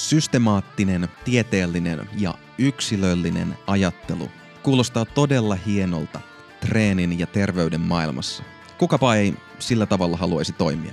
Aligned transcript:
Systemaattinen, 0.00 1.08
tieteellinen 1.24 2.08
ja 2.16 2.34
yksilöllinen 2.58 3.58
ajattelu 3.66 4.30
kuulostaa 4.62 5.04
todella 5.04 5.54
hienolta 5.54 6.20
treenin 6.60 7.18
ja 7.18 7.26
terveyden 7.26 7.80
maailmassa. 7.80 8.42
Kukapa 8.78 9.14
ei 9.14 9.34
sillä 9.58 9.86
tavalla 9.86 10.16
haluaisi 10.16 10.52
toimia. 10.52 10.92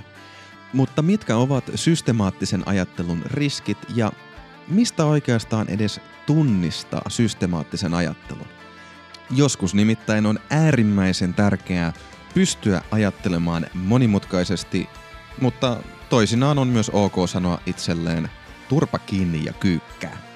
Mutta 0.72 1.02
mitkä 1.02 1.36
ovat 1.36 1.64
systemaattisen 1.74 2.68
ajattelun 2.68 3.22
riskit 3.26 3.78
ja 3.94 4.12
mistä 4.68 5.04
oikeastaan 5.04 5.68
edes 5.68 6.00
tunnistaa 6.26 7.02
systemaattisen 7.08 7.94
ajattelun? 7.94 8.46
Joskus 9.30 9.74
nimittäin 9.74 10.26
on 10.26 10.38
äärimmäisen 10.50 11.34
tärkeää 11.34 11.92
pystyä 12.34 12.82
ajattelemaan 12.90 13.66
monimutkaisesti, 13.74 14.88
mutta 15.40 15.76
toisinaan 16.10 16.58
on 16.58 16.68
myös 16.68 16.90
ok 16.90 17.14
sanoa 17.28 17.60
itselleen 17.66 18.30
turpa 18.68 18.98
kiinni 18.98 19.44
ja 19.44 19.52
kyykkää. 19.52 20.28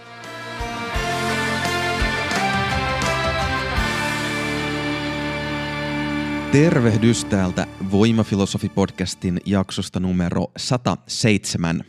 Tervehdys 6.52 7.24
täältä 7.24 7.66
Voimafilosofi-podcastin 7.90 9.40
jaksosta 9.46 10.00
numero 10.00 10.46
107. 10.56 11.84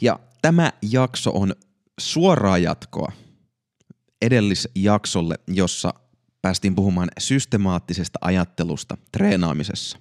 Ja 0.00 0.20
tämä 0.42 0.72
jakso 0.82 1.30
on 1.34 1.54
suoraa 2.00 2.58
jatkoa 2.58 3.12
edellisjaksolle, 4.22 5.34
jossa 5.46 5.94
päästiin 6.42 6.74
puhumaan 6.74 7.08
systemaattisesta 7.18 8.18
ajattelusta 8.22 8.96
treenaamisessa. 9.12 9.98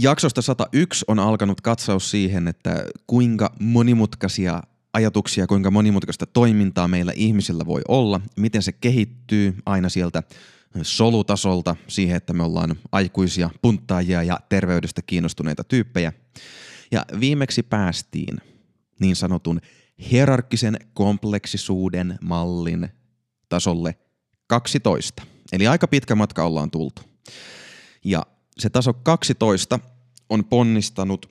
Jaksosta 0.00 0.42
101 0.42 1.04
on 1.08 1.18
alkanut 1.18 1.60
katsaus 1.60 2.10
siihen, 2.10 2.48
että 2.48 2.84
kuinka 3.06 3.54
monimutkaisia 3.60 4.62
ajatuksia, 4.92 5.46
kuinka 5.46 5.70
monimutkaista 5.70 6.26
toimintaa 6.26 6.88
meillä 6.88 7.12
ihmisillä 7.16 7.66
voi 7.66 7.82
olla, 7.88 8.20
miten 8.36 8.62
se 8.62 8.72
kehittyy 8.72 9.56
aina 9.66 9.88
sieltä 9.88 10.22
solutasolta 10.82 11.76
siihen, 11.88 12.16
että 12.16 12.32
me 12.32 12.42
ollaan 12.42 12.76
aikuisia 12.92 13.50
punttaajia 13.62 14.22
ja 14.22 14.40
terveydestä 14.48 15.02
kiinnostuneita 15.02 15.64
tyyppejä. 15.64 16.12
Ja 16.90 17.04
viimeksi 17.20 17.62
päästiin 17.62 18.36
niin 19.00 19.16
sanotun 19.16 19.60
hierarkkisen 20.10 20.76
kompleksisuuden 20.94 22.18
mallin 22.22 22.88
tasolle 23.48 23.98
12. 24.46 25.22
Eli 25.52 25.66
aika 25.66 25.88
pitkä 25.88 26.14
matka 26.14 26.44
ollaan 26.44 26.70
tultu. 26.70 27.02
Ja 28.04 28.22
se 28.58 28.70
taso 28.70 28.92
12 28.92 29.78
on 30.30 30.44
ponnistanut 30.44 31.30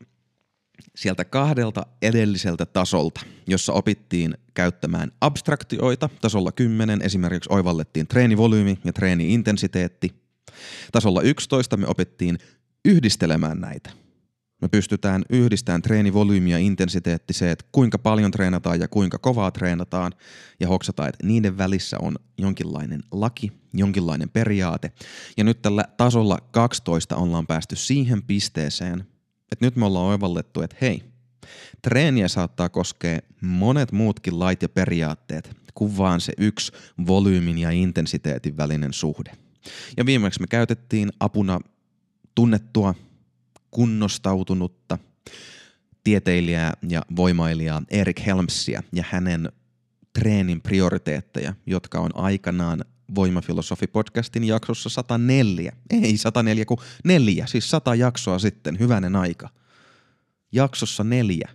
sieltä 0.96 1.26
kahdelta 1.26 1.86
edelliseltä 2.02 2.66
tasolta, 2.66 3.22
jossa 3.48 3.74
opittiin 3.74 4.38
käyttämään 4.54 5.12
abstraktioita. 5.22 6.10
Tasolla 6.22 6.52
10 6.52 7.02
esimerkiksi 7.02 7.50
oivallettiin 7.54 8.08
treenivolyymi 8.08 8.80
ja 8.86 8.94
treeniintensiteetti. 8.94 10.16
Tasolla 10.92 11.22
11 11.22 11.78
me 11.78 11.88
opittiin 11.88 12.38
yhdistelemään 12.86 13.62
näitä. 13.62 14.03
Me 14.62 14.68
pystytään 14.68 15.24
yhdistämään 15.30 15.82
treenivolyymi 15.82 16.52
ja 16.52 16.58
intensiteetti 16.58 17.34
se, 17.34 17.52
että 17.52 17.66
kuinka 17.72 17.98
paljon 17.98 18.32
treenataan 18.32 18.80
ja 18.80 18.88
kuinka 18.88 19.18
kovaa 19.18 19.52
treenataan 19.52 20.12
ja 20.60 20.68
hoksataan, 20.68 21.10
että 21.10 21.28
niiden 21.28 21.58
välissä 21.58 21.98
on 22.02 22.16
jonkinlainen 22.38 23.02
laki, 23.12 23.52
jonkinlainen 23.74 24.30
periaate. 24.30 24.92
Ja 25.38 25.44
nyt 25.44 25.62
tällä 25.62 25.84
tasolla 25.98 26.38
12 26.52 27.16
ollaan 27.16 27.48
päästy 27.48 27.76
siihen 27.76 28.24
pisteeseen, 28.24 29.00
että 29.52 29.66
nyt 29.66 29.76
me 29.76 29.86
ollaan 29.86 30.06
oivallettu, 30.06 30.62
että 30.62 30.76
hei, 30.82 31.04
treeniä 31.82 32.28
saattaa 32.28 32.70
koskea 32.70 33.20
monet 33.42 33.92
muutkin 33.92 34.40
lait 34.40 34.62
ja 34.62 34.70
periaatteet 34.70 35.64
kuin 35.74 35.98
vaan 35.98 36.22
se 36.22 36.34
yksi 36.38 36.72
volyymin 37.08 37.58
ja 37.58 37.72
intensiteetin 37.72 38.58
välinen 38.58 38.94
suhde. 38.94 39.32
Ja 39.98 40.06
viimeksi 40.06 40.42
me 40.42 40.48
käytettiin 40.48 41.10
apuna 41.20 41.60
tunnettua, 42.36 42.96
kunnostautunutta 43.74 44.98
tieteilijää 46.04 46.74
ja 46.90 47.02
voimailijaa 47.16 47.82
Erik 47.90 48.26
Helmsia 48.26 48.84
ja 48.94 49.04
hänen 49.10 49.52
treenin 50.14 50.62
prioriteetteja, 50.62 51.54
jotka 51.66 52.00
on 52.00 52.10
aikanaan 52.14 52.86
Voimafilosofi-podcastin 53.16 54.44
jaksossa 54.44 54.90
104. 54.90 55.76
Ei 55.90 56.18
104, 56.18 56.66
kun 56.66 56.78
neljä, 57.04 57.46
siis 57.46 57.70
100 57.70 57.96
jaksoa 57.96 58.40
sitten, 58.40 58.80
hyvänen 58.80 59.16
aika. 59.16 59.50
Jaksossa 60.52 61.04
neljä 61.04 61.50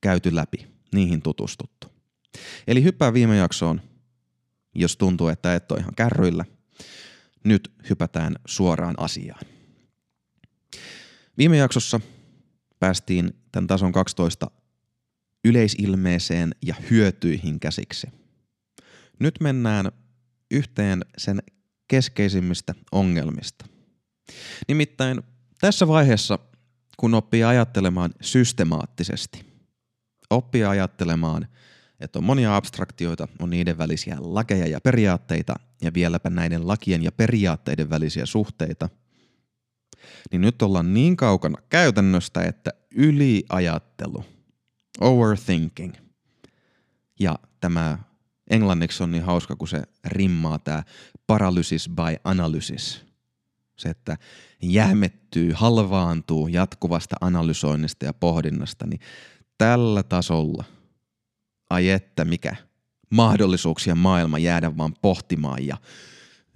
käyty 0.00 0.34
läpi, 0.34 0.66
niihin 0.94 1.22
tutustuttu. 1.22 1.88
Eli 2.66 2.82
hyppää 2.82 3.12
viime 3.12 3.36
jaksoon, 3.36 3.80
jos 4.74 4.96
tuntuu, 4.96 5.28
että 5.28 5.54
et 5.54 5.72
ole 5.72 5.80
ihan 5.80 5.94
kärryillä. 5.94 6.44
Nyt 7.44 7.72
hypätään 7.90 8.34
suoraan 8.46 8.94
asiaan. 8.98 9.57
Viime 11.38 11.56
jaksossa 11.56 12.00
päästiin 12.80 13.34
tämän 13.52 13.66
tason 13.66 13.92
12 13.92 14.50
yleisilmeeseen 15.44 16.54
ja 16.66 16.74
hyötyihin 16.90 17.60
käsiksi. 17.60 18.06
Nyt 19.20 19.34
mennään 19.40 19.92
yhteen 20.50 21.04
sen 21.18 21.42
keskeisimmistä 21.88 22.74
ongelmista. 22.92 23.66
Nimittäin 24.68 25.22
tässä 25.60 25.88
vaiheessa, 25.88 26.38
kun 26.96 27.14
oppii 27.14 27.44
ajattelemaan 27.44 28.10
systemaattisesti, 28.20 29.44
oppii 30.30 30.64
ajattelemaan, 30.64 31.48
että 32.00 32.18
on 32.18 32.24
monia 32.24 32.56
abstraktioita, 32.56 33.28
on 33.38 33.50
niiden 33.50 33.78
välisiä 33.78 34.16
lakeja 34.20 34.66
ja 34.66 34.80
periaatteita 34.80 35.54
ja 35.82 35.94
vieläpä 35.94 36.30
näiden 36.30 36.68
lakien 36.68 37.02
ja 37.02 37.12
periaatteiden 37.12 37.90
välisiä 37.90 38.26
suhteita, 38.26 38.88
niin 40.32 40.40
nyt 40.40 40.62
ollaan 40.62 40.94
niin 40.94 41.16
kaukana 41.16 41.62
käytännöstä, 41.68 42.42
että 42.42 42.70
yliajattelu, 42.94 44.24
overthinking 45.00 45.94
ja 47.20 47.38
tämä 47.60 47.98
englanniksi 48.50 49.02
on 49.02 49.10
niin 49.10 49.24
hauska, 49.24 49.56
kun 49.56 49.68
se 49.68 49.82
rimmaa 50.04 50.58
tämä 50.58 50.82
paralysis 51.26 51.88
by 51.88 52.20
analysis. 52.24 53.04
Se, 53.76 53.88
että 53.88 54.16
jähmettyy, 54.62 55.52
halvaantuu 55.54 56.48
jatkuvasta 56.48 57.16
analysoinnista 57.20 58.04
ja 58.04 58.12
pohdinnasta, 58.12 58.86
niin 58.86 59.00
tällä 59.58 60.02
tasolla, 60.02 60.64
ai 61.70 61.90
että 61.90 62.24
mikä, 62.24 62.56
mahdollisuuksia 63.10 63.94
maailma 63.94 64.38
jäädä 64.38 64.76
vaan 64.76 64.94
pohtimaan 65.02 65.66
ja 65.66 65.76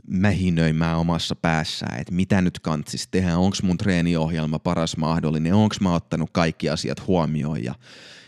mähinöimään 0.07 0.99
omassa 0.99 1.37
päässään, 1.37 2.01
että 2.01 2.15
mitä 2.15 2.41
nyt 2.41 2.61
kantsis 2.61 3.09
tehdä, 3.09 3.37
onko 3.37 3.57
mun 3.63 3.77
treeniohjelma 3.77 4.59
paras 4.59 4.97
mahdollinen, 4.97 5.55
onko 5.55 5.75
mä 5.81 5.95
ottanut 5.95 6.31
kaikki 6.33 6.69
asiat 6.69 7.07
huomioon 7.07 7.65
ja 7.65 7.75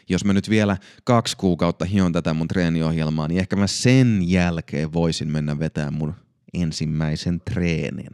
jos 0.09 0.25
mä 0.25 0.33
nyt 0.33 0.51
vielä 0.51 0.77
kaksi 1.05 1.37
kuukautta 1.37 1.85
hion 1.85 2.12
tätä 2.12 2.35
mun 2.35 2.49
treeniohjelmaa, 2.49 3.29
niin 3.29 3.41
ehkä 3.41 3.57
mä 3.57 3.67
sen 3.67 4.21
jälkeen 4.23 4.93
voisin 4.93 5.29
mennä 5.29 5.59
vetämään 5.59 5.95
mun 5.95 6.15
ensimmäisen 6.55 7.41
treenin. 7.41 8.11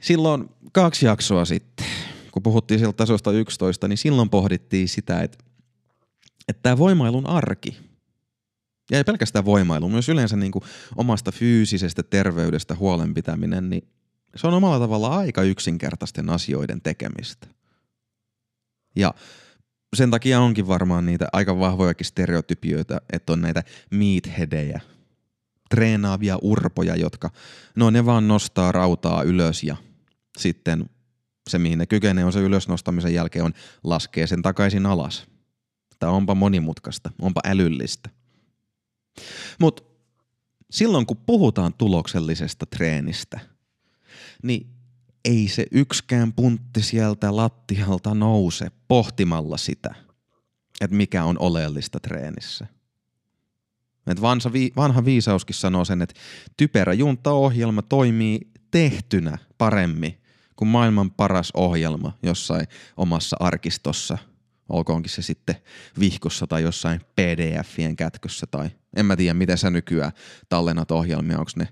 Silloin 0.00 0.48
kaksi 0.72 1.06
jaksoa 1.06 1.44
sitten, 1.44 1.86
kun 2.32 2.42
puhuttiin 2.42 2.80
sieltä 2.80 2.96
tasosta 2.96 3.32
11, 3.32 3.88
niin 3.88 3.98
silloin 3.98 4.30
pohdittiin 4.30 4.88
sitä, 4.88 5.20
että, 5.20 5.38
että 6.48 6.62
tämä 6.62 6.78
voimailun 6.78 7.26
arki, 7.26 7.78
ja 8.92 8.98
ei 8.98 9.04
pelkästään 9.04 9.44
voimailu, 9.44 9.88
myös 9.88 10.08
yleensä 10.08 10.36
niin 10.36 10.52
kuin 10.52 10.64
omasta 10.96 11.32
fyysisestä 11.32 12.02
terveydestä 12.02 12.74
huolenpitäminen, 12.74 13.70
niin 13.70 13.88
se 14.36 14.46
on 14.46 14.54
omalla 14.54 14.78
tavalla 14.78 15.16
aika 15.16 15.42
yksinkertaisten 15.42 16.30
asioiden 16.30 16.80
tekemistä– 16.80 17.46
ja 18.96 19.14
sen 19.96 20.10
takia 20.10 20.40
onkin 20.40 20.68
varmaan 20.68 21.06
niitä 21.06 21.28
aika 21.32 21.58
vahvojakin 21.58 22.06
stereotypioita, 22.06 23.00
että 23.12 23.32
on 23.32 23.40
näitä 23.40 23.62
meatheadejä, 23.90 24.80
treenaavia 25.70 26.38
urpoja, 26.42 26.96
jotka, 26.96 27.30
no 27.76 27.90
ne 27.90 28.04
vaan 28.04 28.28
nostaa 28.28 28.72
rautaa 28.72 29.22
ylös 29.22 29.62
ja 29.62 29.76
sitten 30.38 30.90
se, 31.50 31.58
mihin 31.58 31.78
ne 31.78 31.86
kykenee 31.86 32.24
on 32.24 32.32
se 32.32 32.40
ylös 32.40 32.68
nostamisen 32.68 33.14
jälkeen, 33.14 33.44
on 33.44 33.52
laskee 33.84 34.26
sen 34.26 34.42
takaisin 34.42 34.86
alas. 34.86 35.26
Tämä 35.98 36.12
onpa 36.12 36.34
monimutkaista, 36.34 37.10
onpa 37.20 37.40
älyllistä. 37.44 38.10
Mutta 39.60 39.82
silloin 40.70 41.06
kun 41.06 41.16
puhutaan 41.16 41.74
tuloksellisesta 41.74 42.66
treenistä, 42.66 43.40
niin 44.42 44.66
ei 45.24 45.48
se 45.48 45.66
yksikään 45.70 46.32
puntti 46.32 46.82
sieltä 46.82 47.36
lattialta 47.36 48.14
nouse 48.14 48.70
pohtimalla 48.88 49.56
sitä, 49.56 49.94
että 50.80 50.96
mikä 50.96 51.24
on 51.24 51.38
oleellista 51.38 52.00
treenissä. 52.00 52.66
Et 54.06 54.20
vanha, 54.20 54.52
vi, 54.52 54.72
vanha 54.76 55.04
viisauskin 55.04 55.54
sanoo 55.54 55.84
sen, 55.84 56.02
että 56.02 56.20
typerä 56.56 56.92
juntaohjelma 56.92 57.82
toimii 57.82 58.40
tehtynä 58.70 59.38
paremmin 59.58 60.18
kuin 60.56 60.68
maailman 60.68 61.10
paras 61.10 61.50
ohjelma 61.54 62.18
jossain 62.22 62.66
omassa 62.96 63.36
arkistossa 63.40 64.18
olkoonkin 64.72 65.10
se 65.10 65.22
sitten 65.22 65.56
vihkossa 66.00 66.46
tai 66.46 66.62
jossain 66.62 67.00
pdf-ien 67.00 67.96
kätkössä 67.96 68.46
tai 68.46 68.70
en 68.96 69.06
mä 69.06 69.16
tiedä, 69.16 69.34
miten 69.34 69.58
sä 69.58 69.70
nykyään 69.70 70.12
tallennat 70.48 70.90
ohjelmia, 70.90 71.38
onko 71.38 71.50
ne 71.56 71.68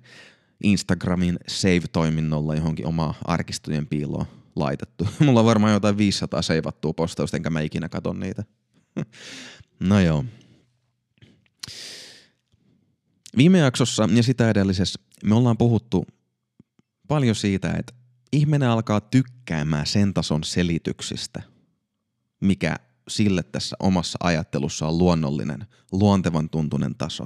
Instagramin 0.63 1.39
save-toiminnolla 1.49 2.55
johonkin 2.55 2.87
omaa 2.87 3.15
arkistojen 3.25 3.87
piiloon 3.87 4.27
laitettu. 4.57 5.09
Mulla 5.25 5.41
on 5.41 5.47
varmaan 5.47 5.73
jotain 5.73 5.99
500 5.99 6.43
seivattua 6.43 6.93
postausta, 6.93 7.37
enkä 7.37 7.51
mä 7.51 7.61
ikinä 7.61 7.89
katon 7.89 8.21
niitä. 8.21 8.45
no 9.81 10.01
joo. 10.01 10.25
Viime 13.37 13.59
jaksossa 13.59 14.09
ja 14.15 14.23
sitä 14.23 14.51
edellisessä 14.51 15.01
me 15.25 15.35
ollaan 15.35 15.59
puhuttu 15.59 16.07
paljon 17.09 17.35
siitä, 17.35 17.73
että 17.79 17.93
ihminen 18.33 18.69
alkaa 18.69 19.01
tykkäämään 19.01 19.87
sen 19.87 20.15
tason 20.15 20.45
selityksistä, 20.45 21.43
mikä 22.41 22.77
sille 23.09 23.43
tässä 23.43 23.77
omassa 23.81 24.19
ajattelussa 24.23 24.87
on 24.87 24.99
luonnollinen, 24.99 25.67
luontevan 25.93 26.51
tuntunen 26.51 26.95
taso. 26.95 27.25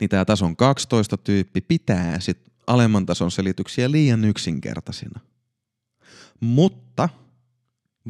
Niin 0.00 0.10
tämä 0.10 0.24
tason 0.24 0.56
12 0.56 1.16
tyyppi 1.16 1.60
pitää 1.60 2.20
sit 2.20 2.52
alemman 2.66 3.06
tason 3.06 3.30
selityksiä 3.30 3.90
liian 3.90 4.24
yksinkertaisina. 4.24 5.20
Mutta 6.40 7.08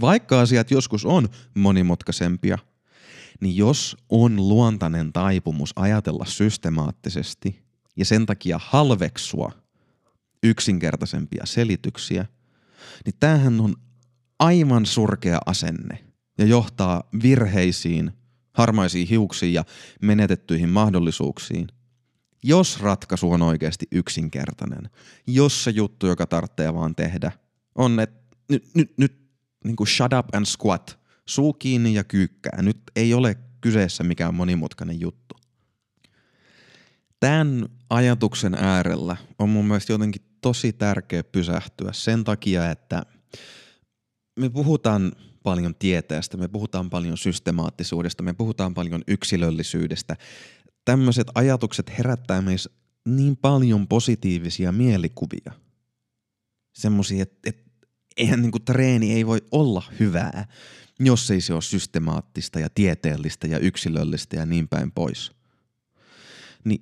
vaikka 0.01 0.41
asiat 0.41 0.71
joskus 0.71 1.05
on 1.05 1.29
monimutkaisempia, 1.55 2.59
niin 3.41 3.57
jos 3.57 3.97
on 4.09 4.37
luontainen 4.49 5.13
taipumus 5.13 5.73
ajatella 5.77 6.25
systemaattisesti 6.25 7.63
ja 7.97 8.05
sen 8.05 8.27
takia 8.27 8.61
halveksua 8.63 9.53
yksinkertaisempia 10.43 11.47
selityksiä, 11.47 12.27
niin 13.05 13.15
tämähän 13.21 13.61
on 13.61 13.77
aivan 14.39 14.87
surkea 14.87 15.39
asenne 15.47 16.08
ja 16.39 16.45
johtaa 16.45 17.09
virheisiin, 17.23 18.13
harmaisiin 18.53 19.09
hiuksiin 19.09 19.55
ja 19.55 19.65
menetettyihin 20.03 20.69
mahdollisuuksiin. 20.69 21.67
Jos 22.43 22.81
ratkaisu 22.81 23.31
on 23.31 23.43
oikeasti 23.43 23.87
yksinkertainen, 23.93 24.91
jos 25.27 25.65
se 25.65 25.71
juttu, 25.71 26.07
joka 26.07 26.27
tarvitsee 26.27 26.75
vaan 26.75 26.95
tehdä, 26.95 27.33
on, 27.75 28.01
että 28.01 28.37
nyt, 28.49 28.75
nyt, 28.75 28.99
nyt 28.99 29.21
niin 29.65 29.77
kuin 29.77 29.87
shut 29.87 30.13
up 30.13 30.35
and 30.35 30.47
squat, 30.47 30.99
suu 31.27 31.53
kiinni 31.53 31.95
ja 31.95 32.05
kyykkää. 32.05 32.63
Nyt 32.63 32.79
ei 32.97 33.15
ole 33.15 33.37
kyseessä 33.61 34.05
mikään 34.05 34.35
monimutkainen 34.35 35.01
juttu. 35.01 35.37
Tämän 37.21 37.69
ajatuksen 37.91 38.55
äärellä 38.55 39.17
on 39.39 39.49
mun 39.49 39.65
mielestä 39.65 39.93
jotenkin 39.93 40.23
tosi 40.41 40.73
tärkeä 40.73 41.25
pysähtyä 41.25 41.93
sen 41.93 42.25
takia, 42.25 42.71
että 42.71 43.03
me 44.37 44.49
puhutaan 44.49 45.13
paljon 45.43 45.75
tieteestä, 45.75 46.37
me 46.37 46.49
puhutaan 46.49 46.91
paljon 46.91 47.19
systemaattisuudesta, 47.19 48.23
me 48.23 48.33
puhutaan 48.33 48.75
paljon 48.75 49.03
yksilöllisyydestä. 49.09 50.17
Tämmöiset 50.85 51.27
ajatukset 51.35 51.99
herättää 51.99 52.43
meissä 52.43 52.71
niin 53.07 53.37
paljon 53.37 53.89
positiivisia 53.89 54.73
mielikuvia. 54.73 55.53
Semmoisia, 56.73 57.23
että, 57.23 57.39
että 57.45 57.71
eihän 58.17 58.43
niinku 58.43 58.59
treeni 58.59 59.13
ei 59.13 59.27
voi 59.27 59.41
olla 59.53 59.83
hyvää, 60.01 60.49
jos 61.01 61.31
ei 61.31 61.41
se 61.41 61.55
ole 61.55 61.63
systemaattista 61.63 62.61
ja 62.61 62.69
tieteellistä 62.71 63.47
ja 63.47 63.59
yksilöllistä 63.59 64.37
ja 64.37 64.47
niin 64.47 64.69
päin 64.69 64.93
pois. 64.93 65.33
Niin 66.65 66.81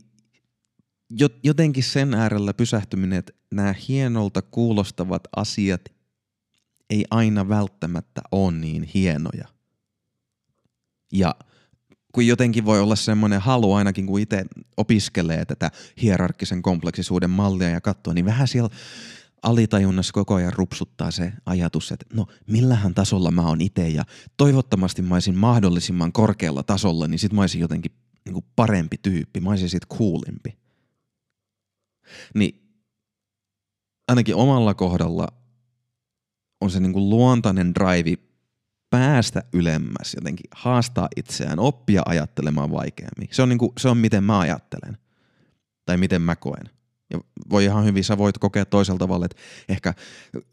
jotenkin 1.43 1.85
sen 1.85 2.15
äärellä 2.15 2.55
pysähtyminen, 2.55 3.19
että 3.19 3.33
nämä 3.53 3.75
hienolta 3.89 4.43
kuulostavat 4.43 5.23
asiat 5.37 5.96
ei 6.91 7.05
aina 7.11 7.49
välttämättä 7.49 8.23
ole 8.33 8.53
niin 8.53 8.83
hienoja. 8.83 9.49
Ja 11.13 11.35
kun 12.13 12.27
jotenkin 12.27 12.65
voi 12.65 12.81
olla 12.81 12.97
semmoinen 12.97 13.41
halu 13.41 13.73
ainakin, 13.73 14.07
kun 14.07 14.21
itse 14.21 14.45
opiskelee 14.77 15.45
tätä 15.45 15.71
hierarkkisen 16.03 16.63
kompleksisuuden 16.63 17.31
mallia 17.31 17.69
ja 17.69 17.81
katsoo, 17.81 18.13
niin 18.13 18.25
vähän 18.25 18.49
siellä 18.49 18.71
alitajunnassa 19.43 20.13
koko 20.13 20.35
ajan 20.35 20.53
rupsuttaa 20.53 21.11
se 21.11 21.33
ajatus, 21.47 21.93
että 21.93 22.07
no 22.13 22.27
millähän 22.47 22.95
tasolla 22.95 23.31
mä 23.31 23.49
oon 23.49 23.61
itse 23.61 23.89
ja 23.89 24.05
toivottavasti 24.37 25.03
mä 25.03 25.15
olisin 25.15 25.39
mahdollisimman 25.39 26.13
korkealla 26.13 26.63
tasolla, 26.63 27.09
niin 27.09 27.19
sit 27.19 27.33
mä 27.33 27.41
olisin 27.41 27.61
jotenkin 27.61 27.93
niin 28.25 28.45
parempi 28.57 28.97
tyyppi, 29.03 29.41
mä 29.41 29.51
olisin 29.51 29.71
sit 29.71 29.87
coolimpi. 29.87 30.59
Niin 32.35 32.81
ainakin 34.09 34.35
omalla 34.35 34.75
kohdalla 34.75 35.29
on 36.61 36.71
se 36.71 36.81
niin 36.81 36.93
kuin 36.93 37.11
luontainen 37.11 37.75
drive 37.75 38.23
päästä 38.91 39.43
ylemmäs, 39.53 40.15
jotenkin 40.15 40.47
haastaa 40.55 41.09
itseään, 41.17 41.59
oppia 41.59 42.03
ajattelemaan 42.07 42.71
vaikeammin. 42.71 43.29
Se 43.31 43.43
on, 43.43 43.49
niin 43.49 43.59
kuin, 43.59 43.73
se 43.79 43.89
on 43.89 43.99
miten 43.99 44.25
mä 44.25 44.39
ajattelen 44.39 44.99
tai 45.85 45.97
miten 45.97 46.23
mä 46.23 46.37
koen. 46.37 46.71
Ja 47.11 47.21
voi 47.51 47.65
ihan 47.65 47.85
hyvin, 47.85 48.05
sä 48.05 48.19
voit 48.19 48.39
kokea 48.39 48.65
toisella 48.65 48.99
tavalla, 48.99 49.25
että 49.25 49.43
ehkä 49.69 49.95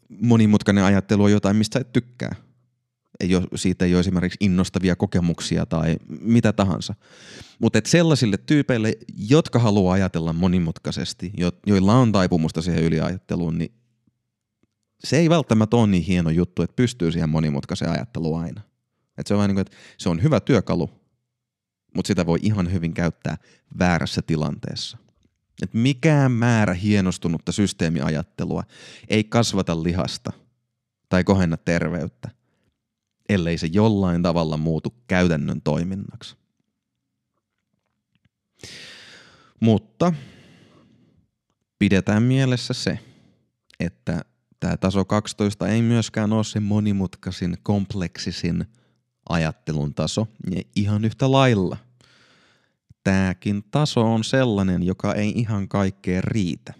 monimutkainen 0.08 0.84
ajattelu 0.84 1.24
on 1.24 1.32
jotain, 1.32 1.56
mistä 1.56 1.78
et 1.78 1.92
tykkää. 1.92 2.34
Ei 3.20 3.36
ole, 3.36 3.46
siitä 3.54 3.84
ei 3.84 3.94
ole 3.94 4.00
esimerkiksi 4.00 4.36
innostavia 4.40 4.96
kokemuksia 4.96 5.66
tai 5.66 5.96
mitä 6.20 6.52
tahansa. 6.52 6.94
Mutta 7.58 7.80
sellaisille 7.86 8.36
tyypeille, 8.36 8.92
jotka 9.16 9.58
haluaa 9.58 9.94
ajatella 9.94 10.32
monimutkaisesti, 10.32 11.32
jo, 11.36 11.52
joilla 11.66 11.94
on 11.94 12.12
taipumusta 12.12 12.62
siihen 12.62 12.84
yliajatteluun, 12.84 13.58
niin 13.58 13.72
se 15.04 15.16
ei 15.16 15.30
välttämättä 15.30 15.76
ole 15.76 15.86
niin 15.86 16.02
hieno 16.02 16.30
juttu, 16.30 16.62
että 16.62 16.76
pystyy 16.76 17.12
siihen 17.12 17.28
monimutkaiseen 17.28 17.90
ajatteluun 17.90 18.40
aina. 18.40 18.60
Et 19.18 19.26
se 19.26 19.34
on 19.34 19.38
vähän 19.38 19.48
niin 19.48 19.54
kuin, 19.54 19.66
että 19.66 19.76
se 19.98 20.08
on 20.08 20.22
hyvä 20.22 20.40
työkalu, 20.40 20.90
mutta 21.94 22.06
sitä 22.06 22.26
voi 22.26 22.38
ihan 22.42 22.72
hyvin 22.72 22.94
käyttää 22.94 23.36
väärässä 23.78 24.22
tilanteessa. 24.22 24.98
Et 25.62 25.74
mikään 25.74 26.32
määrä 26.32 26.74
hienostunutta 26.74 27.52
systeemiajattelua 27.52 28.64
ei 29.08 29.24
kasvata 29.24 29.82
lihasta 29.82 30.32
tai 31.08 31.24
kohenna 31.24 31.56
terveyttä, 31.56 32.30
ellei 33.28 33.58
se 33.58 33.68
jollain 33.72 34.22
tavalla 34.22 34.56
muutu 34.56 34.94
käytännön 35.06 35.60
toiminnaksi. 35.62 36.36
Mutta 39.60 40.12
pidetään 41.78 42.22
mielessä 42.22 42.74
se, 42.74 42.98
että 43.80 44.24
tämä 44.64 44.76
taso 44.76 45.04
12 45.04 45.68
ei 45.68 45.82
myöskään 45.82 46.32
ole 46.32 46.44
se 46.44 46.60
monimutkaisin, 46.60 47.56
kompleksisin 47.62 48.64
ajattelun 49.28 49.94
taso, 49.94 50.28
ja 50.50 50.62
ihan 50.76 51.04
yhtä 51.04 51.32
lailla– 51.32 51.76
tämäkin 53.04 53.64
taso 53.70 54.14
on 54.14 54.24
sellainen, 54.24 54.82
joka 54.82 55.14
ei 55.14 55.32
ihan 55.36 55.68
kaikkeen 55.68 56.24
riitä. 56.24 56.74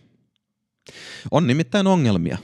On 1.31 1.47
nimittäin 1.47 1.87
ongelmia, 1.87 2.39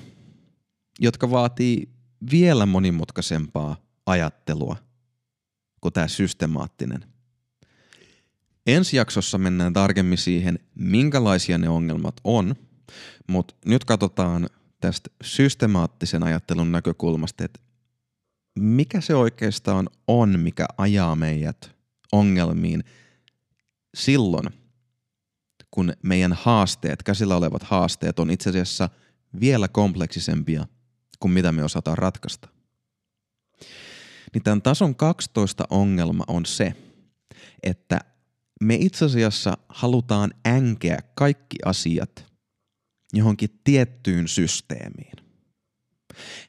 jotka 0.98 1.30
vaatii 1.30 1.88
vielä 2.30 2.66
monimutkaisempaa 2.66 3.76
ajattelua 4.06 4.76
kuin 5.80 5.92
tämä 5.92 6.08
systemaattinen. 6.08 7.04
Ensi 8.66 8.96
jaksossa 8.96 9.38
mennään 9.38 9.72
tarkemmin 9.72 10.18
siihen, 10.18 10.58
minkälaisia 10.74 11.58
ne 11.58 11.68
ongelmat 11.68 12.14
on, 12.24 12.54
mutta 13.26 13.54
nyt 13.64 13.84
katsotaan 13.84 14.48
tästä 14.80 15.10
systemaattisen 15.22 16.22
ajattelun 16.22 16.72
näkökulmasta, 16.72 17.44
että 17.44 17.60
mikä 18.58 19.00
se 19.00 19.14
oikeastaan 19.14 19.88
on, 20.06 20.40
mikä 20.40 20.66
ajaa 20.78 21.16
meidät 21.16 21.70
ongelmiin– 22.12 22.84
silloin, 23.94 24.50
kun 25.70 25.92
meidän 26.02 26.32
haasteet, 26.32 27.02
käsillä 27.02 27.36
olevat 27.36 27.62
haasteet 27.62 28.18
on 28.18 28.30
itse 28.30 28.50
asiassa 28.50 28.88
vielä 29.40 29.68
kompleksisempia 29.68 30.66
kuin 31.20 31.32
mitä 31.32 31.52
me 31.52 31.64
osataan 31.64 31.98
ratkaista. 31.98 32.48
Niin 34.34 34.42
tämän 34.44 34.62
tason 34.62 34.94
12 34.94 35.64
ongelma 35.70 36.24
on 36.28 36.46
se, 36.46 36.74
että 37.62 38.00
me 38.60 38.74
itse 38.74 39.04
asiassa 39.04 39.58
halutaan 39.68 40.30
änkeä 40.46 40.98
kaikki 41.14 41.56
asiat 41.64 42.29
johonkin 43.12 43.60
tiettyyn 43.64 44.28
systeemiin. 44.28 45.12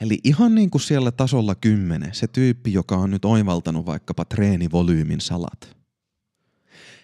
Eli 0.01 0.19
ihan 0.23 0.55
niin 0.55 0.69
kuin 0.69 0.81
siellä 0.81 1.11
tasolla 1.11 1.55
10, 1.55 2.13
se 2.13 2.27
tyyppi, 2.27 2.73
joka 2.73 2.97
on 2.97 3.11
nyt 3.11 3.25
oivaltanut 3.25 3.85
vaikkapa 3.85 4.25
treenivolyymin 4.25 5.21
salat– 5.21 5.69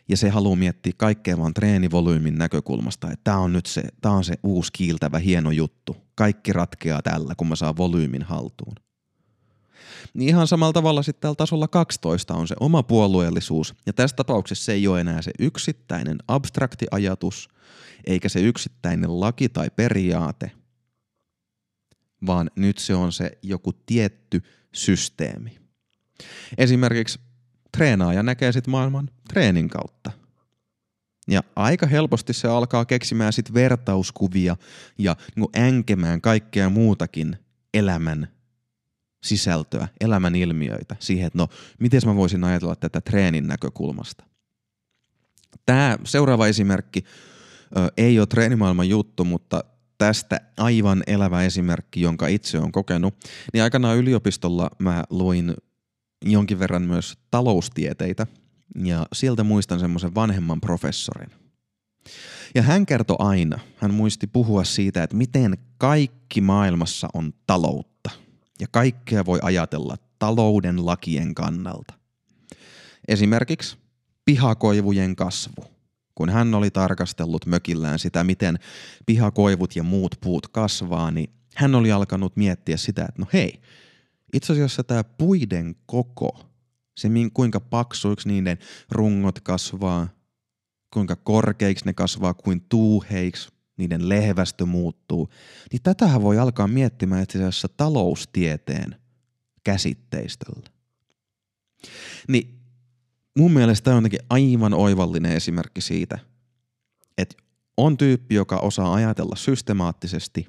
ja 0.09 0.17
se 0.17 0.29
haluaa 0.29 0.55
miettiä 0.55 0.93
kaikkea 0.97 1.37
vaan 1.37 1.53
treenivolyymin 1.53 2.37
näkökulmasta, 2.37 3.11
että 3.11 3.23
tämä 3.23 3.37
on 3.37 3.53
nyt 3.53 3.65
se, 3.65 3.83
tää 4.01 4.11
on 4.11 4.23
se 4.23 4.33
uusi 4.43 4.71
kiiltävä 4.73 5.19
hieno 5.19 5.51
juttu. 5.51 5.97
Kaikki 6.15 6.53
ratkeaa 6.53 7.01
tällä, 7.01 7.35
kun 7.37 7.47
mä 7.47 7.55
saan 7.55 7.77
volyymin 7.77 8.23
haltuun. 8.23 8.75
Niin 10.13 10.29
ihan 10.29 10.47
samalla 10.47 10.73
tavalla 10.73 11.03
sitten 11.03 11.21
tällä 11.21 11.35
tasolla 11.35 11.67
12 11.67 12.33
on 12.33 12.47
se 12.47 12.55
oma 12.59 12.83
puolueellisuus, 12.83 13.75
ja 13.85 13.93
tässä 13.93 14.15
tapauksessa 14.15 14.65
se 14.65 14.73
ei 14.73 14.87
ole 14.87 15.01
enää 15.01 15.21
se 15.21 15.31
yksittäinen 15.39 16.17
abstrakti 16.27 16.85
ajatus, 16.91 17.49
eikä 18.07 18.29
se 18.29 18.39
yksittäinen 18.39 19.19
laki 19.19 19.49
tai 19.49 19.69
periaate, 19.75 20.51
vaan 22.25 22.51
nyt 22.55 22.77
se 22.77 22.95
on 22.95 23.11
se 23.11 23.31
joku 23.43 23.73
tietty 23.73 24.43
systeemi. 24.73 25.57
Esimerkiksi 26.57 27.19
treenaaja 27.77 28.23
näkee 28.23 28.51
sit 28.51 28.67
maailman 28.67 29.09
treenin 29.29 29.69
kautta. 29.69 30.11
Ja 31.27 31.43
aika 31.55 31.87
helposti 31.87 32.33
se 32.33 32.47
alkaa 32.47 32.85
keksimään 32.85 33.33
sit 33.33 33.53
vertauskuvia 33.53 34.55
ja 34.97 35.15
niin 35.35 35.57
änkemään 35.57 36.21
kaikkea 36.21 36.69
muutakin 36.69 37.37
elämän 37.73 38.36
sisältöä, 39.27 39.87
elämän 40.01 40.35
ilmiöitä 40.35 40.95
siihen, 40.99 41.27
että 41.27 41.37
no, 41.37 41.47
miten 41.79 42.01
mä 42.05 42.15
voisin 42.15 42.43
ajatella 42.43 42.75
tätä 42.75 43.01
treenin 43.01 43.47
näkökulmasta. 43.47 44.23
Tämä 45.65 45.97
seuraava 46.03 46.47
esimerkki 46.47 47.03
ö, 47.77 47.91
ei 47.97 48.19
ole 48.19 48.27
treenimaailman 48.27 48.89
juttu, 48.89 49.23
mutta 49.23 49.63
tästä 49.97 50.41
aivan 50.57 51.03
elävä 51.07 51.43
esimerkki, 51.43 52.01
jonka 52.01 52.27
itse 52.27 52.59
olen 52.59 52.71
kokenut, 52.71 53.15
niin 53.53 53.63
aikanaan 53.63 53.97
yliopistolla 53.97 54.69
mä 54.79 55.03
luin 55.09 55.53
jonkin 56.25 56.59
verran 56.59 56.81
myös 56.81 57.17
taloustieteitä 57.31 58.27
ja 58.83 59.05
sieltä 59.13 59.43
muistan 59.43 59.79
semmoisen 59.79 60.15
vanhemman 60.15 60.61
professorin. 60.61 61.29
Ja 62.55 62.61
hän 62.61 62.85
kertoi 62.85 63.15
aina, 63.19 63.59
hän 63.77 63.93
muisti 63.93 64.27
puhua 64.27 64.63
siitä, 64.63 65.03
että 65.03 65.15
miten 65.15 65.57
kaikki 65.77 66.41
maailmassa 66.41 67.07
on 67.13 67.33
taloutta 67.47 67.96
ja 68.61 68.67
kaikkea 68.71 69.25
voi 69.25 69.39
ajatella 69.41 69.97
talouden 70.19 70.85
lakien 70.85 71.35
kannalta. 71.35 71.93
Esimerkiksi 73.07 73.77
pihakoivujen 74.25 75.15
kasvu. 75.15 75.65
Kun 76.15 76.29
hän 76.29 76.53
oli 76.53 76.71
tarkastellut 76.71 77.45
mökillään 77.45 77.99
sitä, 77.99 78.23
miten 78.23 78.59
pihakoivut 79.05 79.75
ja 79.75 79.83
muut 79.83 80.15
puut 80.21 80.47
kasvaa, 80.47 81.11
niin 81.11 81.29
hän 81.55 81.75
oli 81.75 81.91
alkanut 81.91 82.35
miettiä 82.35 82.77
sitä, 82.77 83.01
että 83.01 83.21
no 83.21 83.27
hei, 83.33 83.61
itse 84.33 84.53
asiassa 84.53 84.83
tämä 84.83 85.03
puiden 85.03 85.75
koko, 85.85 86.45
se 86.97 87.09
kuinka 87.33 87.59
paksuiksi 87.59 88.27
niiden 88.27 88.57
rungot 88.91 89.39
kasvaa, 89.39 90.07
kuinka 90.93 91.15
korkeiksi 91.15 91.85
ne 91.85 91.93
kasvaa, 91.93 92.33
kuin 92.33 92.61
tuuheiksi 92.69 93.49
niiden 93.77 94.09
lehvästö 94.09 94.65
muuttuu, 94.65 95.29
niin 95.71 95.81
tätähän 95.81 96.21
voi 96.21 96.39
alkaa 96.39 96.67
miettimään 96.67 97.23
itse 97.23 97.37
asiassa 97.37 97.67
taloustieteen 97.77 98.95
käsitteistöllä. 99.63 100.69
Niin 102.27 102.59
mun 103.37 103.51
mielestä 103.51 103.83
tämä 103.83 103.97
on 103.97 104.03
jotenkin 104.03 104.27
aivan 104.29 104.73
oivallinen 104.73 105.31
esimerkki 105.31 105.81
siitä, 105.81 106.19
että 107.17 107.35
on 107.77 107.97
tyyppi, 107.97 108.35
joka 108.35 108.57
osaa 108.57 108.93
ajatella 108.93 109.35
systemaattisesti 109.35 110.47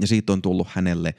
ja 0.00 0.06
siitä 0.06 0.32
on 0.32 0.42
tullut 0.42 0.68
hänelle 0.70 1.14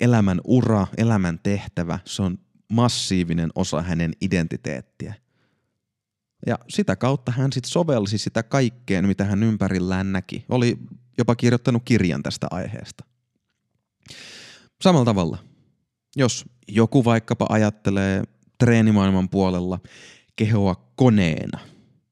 elämän 0.00 0.40
ura, 0.44 0.86
elämän 0.96 1.40
tehtävä, 1.42 1.98
se 2.04 2.22
on 2.22 2.38
massiivinen 2.72 3.50
osa 3.54 3.82
hänen 3.82 4.12
identiteettiä. 4.20 5.14
Ja 6.46 6.58
sitä 6.68 6.96
kautta 6.96 7.32
hän 7.32 7.52
sitten 7.52 7.70
sovelsi 7.70 8.18
sitä 8.18 8.42
kaikkeen, 8.42 9.06
mitä 9.06 9.24
hän 9.24 9.42
ympärillään 9.42 10.12
näki. 10.12 10.44
Oli 10.48 10.78
jopa 11.18 11.34
kirjoittanut 11.34 11.82
kirjan 11.84 12.22
tästä 12.22 12.46
aiheesta. 12.50 13.04
Samalla 14.80 15.04
tavalla, 15.04 15.38
jos 16.16 16.44
joku 16.68 17.04
vaikkapa 17.04 17.46
ajattelee 17.48 18.22
treenimaailman 18.58 19.28
puolella 19.28 19.78
kehoa 20.36 20.92
koneena, 20.96 21.58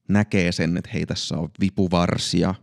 näkee 0.09 0.51
sen, 0.51 0.77
että 0.77 0.89
hei 0.93 1.05
tässä 1.05 1.37
on 1.37 1.49
vipuvarsia, 1.59 2.55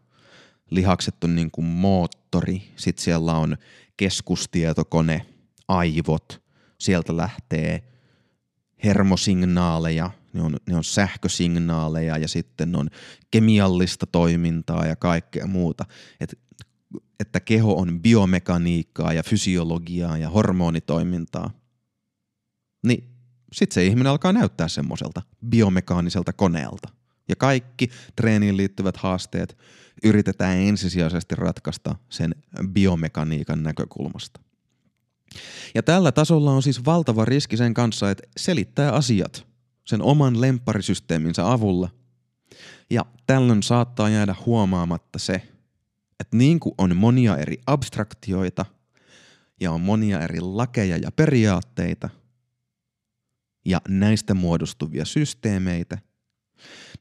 lihakset 0.71 1.25
on 1.25 1.37
niin 1.37 1.51
kuin 1.51 1.65
moottori, 1.65 2.63
sitten 2.77 3.05
siellä 3.05 3.33
on 3.33 3.57
keskustietokone, 3.97 5.27
aivot, 5.69 6.43
sieltä 6.79 7.17
lähtee 7.17 7.83
hermosignaaleja, 8.85 10.11
ne 10.33 10.43
on, 10.43 10.57
ne 10.67 10.77
on 10.77 10.85
sähkösignaaleja 10.85 12.19
ja 12.19 12.29
sitten 12.29 12.77
on 12.77 12.89
kemiallista 13.31 14.07
toimintaa 14.07 14.87
ja 14.87 14.97
kaikkea 14.97 15.47
muuta. 15.47 15.85
Et, 16.21 16.39
että 17.21 17.41
keho 17.41 17.77
on 17.77 18.03
biomekaniikkaa 18.03 19.13
ja 19.13 19.23
fysiologiaa 19.23 20.19
ja 20.19 20.31
hormonitoimintaa. 20.31 21.51
Niin 22.87 23.05
sitten 23.53 23.75
se 23.75 23.87
ihminen 23.87 24.11
alkaa 24.11 24.33
näyttää 24.33 24.69
semmoiselta 24.69 25.23
biomekaaniselta 25.49 26.33
koneelta. 26.33 26.89
Ja 27.29 27.37
kaikki 27.37 27.91
treeniin 28.17 28.57
liittyvät 28.57 28.97
haasteet 28.97 29.59
yritetään 30.05 30.59
ensisijaisesti 30.59 31.35
ratkaista 31.35 31.95
sen 32.09 32.35
biomekaniikan 32.69 33.63
näkökulmasta. 33.63 34.41
Ja 35.75 35.83
tällä 35.83 36.13
tasolla 36.13 36.53
on 36.53 36.63
siis 36.63 36.85
valtava 36.85 37.25
riski 37.25 37.57
sen 37.57 37.75
kanssa, 37.75 38.11
että 38.11 38.23
selittää 38.37 38.93
asiat 38.93 39.50
sen 39.91 40.03
oman 40.03 40.41
lempparisysteeminsä 40.41 41.53
avulla. 41.53 41.89
Ja 42.91 43.07
tällöin 43.27 43.63
saattaa 43.63 44.09
jäädä 44.09 44.35
huomaamatta 44.47 45.19
se, 45.19 45.35
että 46.21 46.37
niin 46.37 46.61
kuin 46.61 46.75
on 46.79 46.97
monia 46.97 47.37
eri 47.37 47.59
abstraktioita 47.67 48.67
ja 49.61 49.73
on 49.73 49.81
monia 49.81 50.21
eri 50.21 50.41
lakeja 50.41 50.97
ja 50.97 51.13
periaatteita 51.13 52.11
ja 53.65 53.81
näistä 53.89 54.35
muodostuvia 54.35 55.05
systeemeitä, 55.05 55.99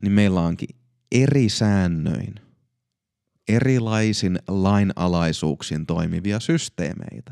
niin 0.01 0.11
meillä 0.11 0.41
onkin 0.41 0.75
eri 1.11 1.49
säännöin, 1.49 2.35
erilaisin 3.47 4.39
lainalaisuuksin 4.47 5.85
toimivia 5.85 6.39
systeemeitä. 6.39 7.31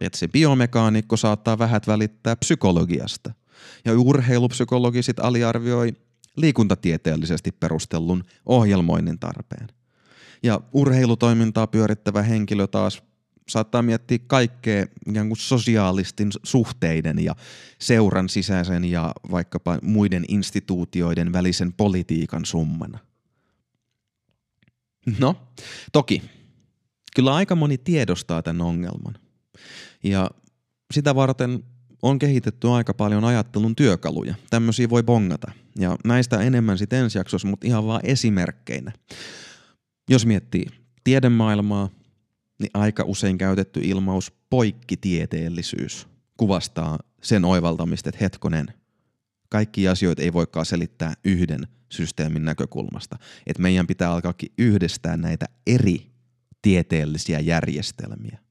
Että 0.00 0.18
se 0.18 0.28
biomekaanikko 0.28 1.16
saattaa 1.16 1.58
vähät 1.58 1.86
välittää 1.86 2.36
psykologiasta. 2.36 3.39
Ja 3.84 3.92
urheilupsykologi 3.98 5.02
sit 5.02 5.18
aliarvioi 5.18 5.92
liikuntatieteellisesti 6.36 7.52
perustellun 7.52 8.24
ohjelmoinnin 8.46 9.18
tarpeen. 9.18 9.68
Ja 10.42 10.60
urheilutoimintaa 10.72 11.66
pyörittävä 11.66 12.22
henkilö 12.22 12.66
taas 12.66 13.02
saattaa 13.48 13.82
miettiä 13.82 14.18
kaikkea 14.26 14.86
ikään 15.06 15.28
kuin 15.28 15.38
sosiaalisten 15.38 16.28
suhteiden 16.42 17.24
ja 17.24 17.34
seuran 17.78 18.28
sisäisen 18.28 18.84
ja 18.84 19.12
vaikkapa 19.30 19.78
muiden 19.82 20.24
instituutioiden 20.28 21.32
välisen 21.32 21.72
politiikan 21.72 22.44
summana. 22.44 22.98
No, 25.18 25.36
toki. 25.92 26.22
Kyllä 27.16 27.34
aika 27.34 27.54
moni 27.54 27.78
tiedostaa 27.78 28.42
tämän 28.42 28.60
ongelman. 28.60 29.14
Ja 30.02 30.30
sitä 30.94 31.14
varten 31.14 31.64
on 32.02 32.18
kehitetty 32.18 32.68
aika 32.68 32.94
paljon 32.94 33.24
ajattelun 33.24 33.76
työkaluja. 33.76 34.34
Tämmöisiä 34.50 34.90
voi 34.90 35.02
bongata. 35.02 35.52
Ja 35.78 35.96
näistä 36.04 36.40
enemmän 36.40 36.78
sitten 36.78 36.98
ensi 36.98 37.18
jaksossa, 37.18 37.48
mutta 37.48 37.66
ihan 37.66 37.86
vaan 37.86 38.00
esimerkkeinä. 38.04 38.92
Jos 40.10 40.26
miettii 40.26 40.66
tiedemaailmaa, 41.04 41.88
niin 42.58 42.70
aika 42.74 43.04
usein 43.06 43.38
käytetty 43.38 43.80
ilmaus 43.82 44.32
poikkitieteellisyys 44.50 46.08
kuvastaa 46.36 46.98
sen 47.22 47.44
oivaltamista, 47.44 48.08
että 48.08 48.24
hetkonen, 48.24 48.66
kaikki 49.48 49.88
asioita 49.88 50.22
ei 50.22 50.32
voikaan 50.32 50.66
selittää 50.66 51.14
yhden 51.24 51.66
systeemin 51.92 52.44
näkökulmasta. 52.44 53.16
Että 53.46 53.62
meidän 53.62 53.86
pitää 53.86 54.12
alkaakin 54.12 54.52
yhdistää 54.58 55.16
näitä 55.16 55.46
eri 55.66 56.10
tieteellisiä 56.62 57.40
järjestelmiä– 57.40 58.38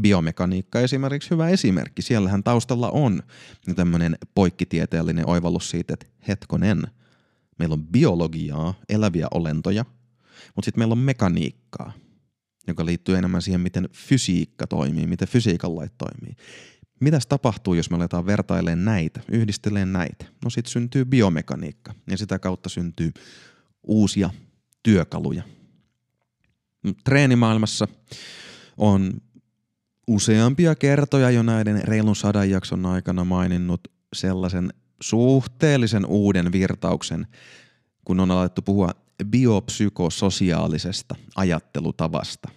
biomekaniikka 0.00 0.80
esimerkiksi 0.80 1.30
hyvä 1.30 1.48
esimerkki. 1.48 2.02
Siellähän 2.02 2.44
taustalla 2.44 2.90
on 2.90 3.22
tämmöinen 3.76 4.18
poikkitieteellinen 4.34 5.28
oivallus 5.28 5.70
siitä, 5.70 5.94
että 5.94 6.06
hetkonen, 6.28 6.82
meillä 7.58 7.72
on 7.72 7.86
biologiaa, 7.86 8.74
eläviä 8.88 9.26
olentoja, 9.34 9.84
mutta 10.54 10.64
sitten 10.64 10.80
meillä 10.80 10.92
on 10.92 10.98
mekaniikkaa, 10.98 11.92
joka 12.66 12.84
liittyy 12.84 13.16
enemmän 13.16 13.42
siihen, 13.42 13.60
miten 13.60 13.88
fysiikka 13.92 14.66
toimii, 14.66 15.06
miten 15.06 15.28
fysiikan 15.28 15.76
lait 15.76 15.92
toimii. 15.98 16.36
Mitäs 17.00 17.26
tapahtuu, 17.26 17.74
jos 17.74 17.90
me 17.90 17.96
aletaan 17.96 18.26
vertailemaan 18.26 18.84
näitä, 18.84 19.20
yhdisteleen 19.30 19.92
näitä? 19.92 20.24
No 20.44 20.50
sitten 20.50 20.72
syntyy 20.72 21.04
biomekaniikka 21.04 21.94
ja 22.10 22.18
sitä 22.18 22.38
kautta 22.38 22.68
syntyy 22.68 23.12
uusia 23.82 24.30
työkaluja. 24.82 25.42
Treenimaailmassa 27.04 27.88
on 28.76 29.20
useampia 30.06 30.74
kertoja 30.74 31.30
jo 31.30 31.42
näiden 31.42 31.84
reilun 31.84 32.16
sadan 32.16 32.50
jakson 32.50 32.86
aikana 32.86 33.24
maininnut 33.24 33.80
sellaisen 34.12 34.72
suhteellisen 35.00 36.06
uuden 36.06 36.52
virtauksen, 36.52 37.26
kun 38.04 38.20
on 38.20 38.30
alettu 38.30 38.62
puhua 38.62 38.90
biopsykososiaalisesta 39.24 41.14
ajattelutavasta. 41.36 42.48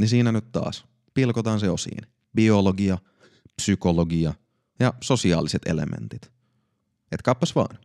Niin 0.00 0.08
siinä 0.08 0.32
nyt 0.32 0.52
taas 0.52 0.84
pilkotaan 1.14 1.60
se 1.60 1.70
osiin. 1.70 2.06
Biologia, 2.36 2.98
psykologia 3.56 4.34
ja 4.80 4.94
sosiaaliset 5.00 5.62
elementit. 5.66 6.30
Et 7.12 7.22
kappas 7.22 7.54
vaan. 7.54 7.78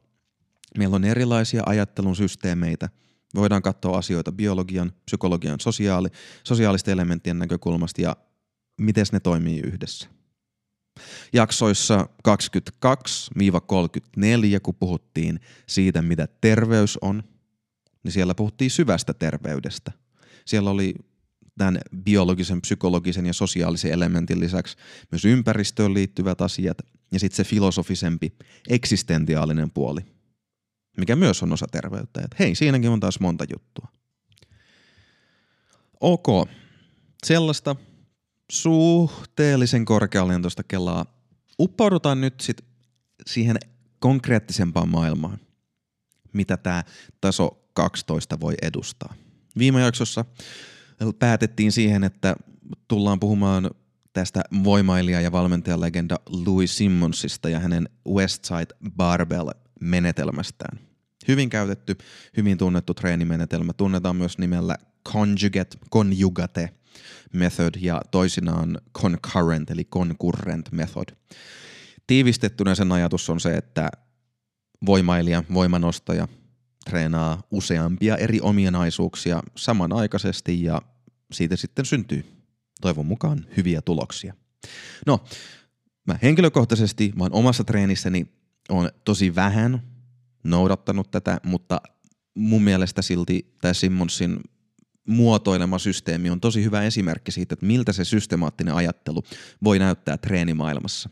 Meillä 0.78 0.96
on 0.96 1.04
erilaisia 1.04 1.64
ajattelun 1.66 2.16
systeemeitä. 2.16 2.90
Voidaan 3.36 3.62
katsoa 3.62 3.98
asioita 3.98 4.32
biologian, 4.32 4.94
psykologian, 5.06 5.60
sosiaali, 5.60 6.08
sosiaalisten 6.44 6.92
elementtien 6.92 7.40
näkökulmasta 7.40 8.02
ja 8.02 8.16
miten 8.80 9.06
ne 9.12 9.20
toimii 9.20 9.60
yhdessä. 9.60 10.10
Jaksoissa 11.34 12.10
22-34, 12.28 12.32
kun 14.64 14.76
puhuttiin 14.76 15.40
siitä, 15.68 16.02
mitä 16.02 16.28
terveys 16.42 16.98
on, 17.02 17.24
niin 18.04 18.12
siellä 18.12 18.36
puhuttiin 18.36 18.72
syvästä 18.72 19.14
terveydestä. 19.14 19.92
Siellä 20.46 20.70
oli 20.70 20.94
tämän 21.58 21.80
biologisen, 22.04 22.62
psykologisen 22.62 23.26
ja 23.26 23.34
sosiaalisen 23.34 23.92
elementin 23.92 24.40
lisäksi 24.40 24.78
myös 25.12 25.26
ympäristöön 25.26 25.94
liittyvät 25.94 26.42
asiat 26.42 26.78
ja 27.12 27.20
sitten 27.20 27.38
se 27.38 27.44
filosofisempi, 27.44 28.34
eksistentiaalinen 28.70 29.72
puoli, 29.72 30.02
mikä 30.98 31.16
myös 31.16 31.44
on 31.44 31.54
osa 31.54 31.68
terveyttä. 31.72 32.22
Et 32.22 32.40
hei, 32.40 32.56
siinäkin 32.56 32.90
on 32.90 33.00
taas 33.00 33.20
monta 33.20 33.46
juttua. 33.54 33.88
Ok, 36.00 36.50
sellaista 37.26 37.76
suhteellisen 38.52 39.86
korkealentoista 39.86 40.64
kelaa. 40.64 41.06
Uppoudutaan 41.60 42.22
nyt 42.22 42.40
sit 42.42 42.66
siihen 43.28 43.58
konkreettisempaan 44.00 44.90
maailmaan, 44.90 45.40
mitä 46.34 46.58
tämä 46.58 46.84
taso 47.22 47.70
12 47.74 48.40
voi 48.40 48.56
edustaa. 48.62 49.14
Viime 49.58 49.82
jaksossa 49.82 50.26
päätettiin 51.20 51.72
siihen, 51.72 52.04
että 52.04 52.36
tullaan 52.88 53.20
puhumaan 53.20 53.72
tästä 54.14 54.42
voimailija- 54.64 55.22
ja 55.22 55.32
valmentajalegenda 55.32 56.20
Louis 56.30 56.78
Simmonsista 56.78 57.50
ja 57.50 57.60
hänen 57.60 57.90
Westside 58.08 58.76
Barbell-menetelmästään. 58.98 60.80
Hyvin 61.28 61.50
käytetty, 61.50 61.98
hyvin 62.38 62.58
tunnettu 62.58 62.94
treenimenetelmä. 62.94 63.74
Tunnetaan 63.74 64.16
myös 64.16 64.38
nimellä 64.38 64.78
conjugate, 65.10 65.78
conjugate 65.92 66.70
method 67.34 67.74
ja 67.82 68.02
toisinaan 68.12 68.78
concurrent 68.98 69.72
eli 69.72 69.86
concurrent 69.86 70.72
method. 70.72 71.08
Tiivistettynä 72.08 72.76
sen 72.76 72.92
ajatus 72.92 73.30
on 73.30 73.40
se, 73.40 73.58
että 73.58 73.90
voimailija, 74.86 75.44
voimanostaja 75.54 76.28
treenaa 76.86 77.42
useampia 77.52 78.18
eri 78.18 78.42
ominaisuuksia 78.42 79.44
samanaikaisesti 79.56 80.64
ja 80.64 80.82
siitä 81.32 81.56
sitten 81.56 81.86
syntyy 81.86 82.26
toivon 82.82 83.06
mukaan 83.06 83.46
hyviä 83.58 83.82
tuloksia. 83.82 84.34
No, 85.06 85.24
mä 86.08 86.20
henkilökohtaisesti, 86.22 87.14
vaan 87.20 87.34
omassa 87.34 87.64
treenissäni 87.64 88.28
on 88.70 88.90
tosi 89.06 89.36
vähän 89.36 89.84
noudattanut 90.44 91.12
tätä, 91.12 91.38
mutta 91.44 91.82
mun 92.36 92.64
mielestä 92.64 93.02
silti 93.02 93.56
tämä 93.62 93.74
Simmonsin 93.74 94.40
muotoilema 95.08 95.80
systeemi 95.80 96.30
on 96.30 96.42
tosi 96.42 96.64
hyvä 96.64 96.84
esimerkki 96.84 97.32
siitä, 97.32 97.54
että 97.54 97.66
miltä 97.66 97.94
se 97.94 98.06
systemaattinen 98.06 98.74
ajattelu 98.74 99.24
voi 99.64 99.80
näyttää 99.80 100.18
treenimaailmassa. 100.18 101.10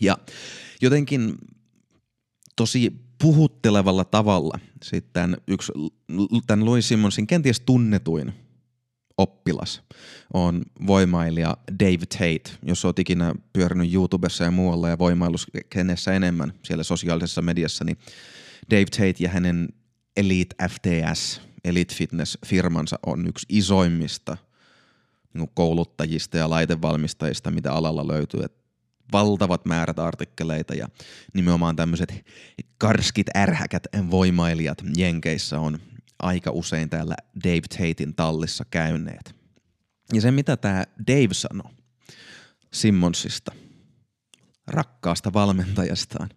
Ja 0.00 0.18
jotenkin 0.82 1.34
tosi 2.56 2.92
puhuttelevalla 3.22 4.04
tavalla 4.04 4.58
sitten 4.82 5.36
yksi, 5.48 5.72
tämän 6.46 6.66
Louis 6.66 6.88
Simmonsin 6.88 7.26
kenties 7.26 7.60
tunnetuin 7.60 8.32
oppilas 9.18 9.82
on 10.34 10.62
voimailija 10.86 11.56
Dave 11.80 12.06
Tate, 12.06 12.58
jos 12.62 12.84
olet 12.84 12.98
ikinä 12.98 13.34
pyörinyt 13.52 13.94
YouTubessa 13.94 14.44
ja 14.44 14.50
muualla 14.50 14.88
ja 14.88 14.98
voimailuskenessä 14.98 16.12
enemmän 16.12 16.52
siellä 16.62 16.84
sosiaalisessa 16.84 17.42
mediassa, 17.42 17.84
niin 17.84 17.98
Dave 18.70 18.84
Tate 18.84 19.14
ja 19.18 19.28
hänen 19.28 19.68
Elite 20.16 20.68
FTS, 20.68 21.40
Elite 21.64 21.94
Fitness-firmansa 21.94 22.98
on 23.06 23.28
yksi 23.28 23.46
isoimmista 23.48 24.36
niin 25.34 25.50
kouluttajista 25.54 26.36
ja 26.36 26.50
laitevalmistajista, 26.50 27.50
mitä 27.50 27.72
alalla 27.72 28.08
löytyy. 28.08 28.42
Et 28.42 28.62
valtavat 29.12 29.64
määrät 29.64 29.98
artikkeleita 29.98 30.74
ja 30.74 30.88
nimenomaan 31.34 31.76
tämmöiset 31.76 32.26
karskit 32.78 33.36
ärhäkät 33.36 33.86
voimailijat 34.10 34.82
Jenkeissä 34.96 35.60
on 35.60 35.78
aika 36.18 36.50
usein 36.50 36.90
täällä 36.90 37.14
Dave 37.44 37.60
Tatein 37.60 38.14
tallissa 38.14 38.64
käyneet. 38.70 39.34
Ja 40.12 40.20
se 40.20 40.30
mitä 40.30 40.56
tämä 40.56 40.84
Dave 41.06 41.34
sanoi 41.34 41.72
Simmonsista, 42.72 43.52
rakkaasta 44.66 45.32
valmentajastaan, 45.32 46.28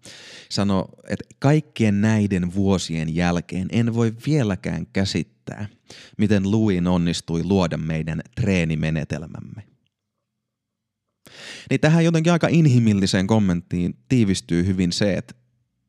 sanoi, 0.49 0.85
että 1.07 1.25
kaikkien 1.39 2.01
näiden 2.01 2.53
vuosien 2.53 3.15
jälkeen 3.15 3.67
en 3.71 3.93
voi 3.93 4.13
vieläkään 4.27 4.88
käsittää, 4.93 5.67
miten 6.17 6.51
Louis 6.51 6.85
onnistui 6.88 7.43
luoda 7.43 7.77
meidän 7.77 8.21
treenimenetelmämme. 8.35 9.63
Niin 11.69 11.79
tähän 11.79 12.05
jotenkin 12.05 12.33
aika 12.33 12.47
inhimilliseen 12.47 13.27
kommenttiin 13.27 13.97
tiivistyy 14.09 14.65
hyvin 14.65 14.91
se, 14.91 15.13
että 15.13 15.35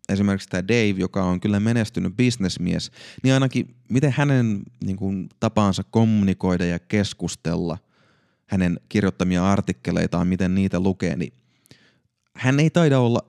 esimerkiksi 0.09 0.49
tämä 0.49 0.69
Dave, 0.69 0.95
joka 0.99 1.25
on 1.25 1.41
kyllä 1.41 1.61
menestynyt 1.61 2.17
bisnesmies, 2.17 2.91
niin 3.23 3.35
ainakin 3.35 3.75
miten 3.89 4.13
hänen 4.13 4.63
niin 4.85 4.97
kuin, 4.97 5.29
tapaansa 5.41 5.85
kommunikoida 5.91 6.65
ja 6.65 6.79
keskustella, 6.79 7.79
hänen 8.47 8.81
kirjoittamia 8.89 9.53
artikkeleitaan, 9.53 10.29
miten 10.29 10.55
niitä 10.55 10.81
lukee, 10.81 11.17
niin 11.17 11.33
hän 12.37 12.61
ei 12.61 12.71
taida 12.71 12.99
olla 12.99 13.21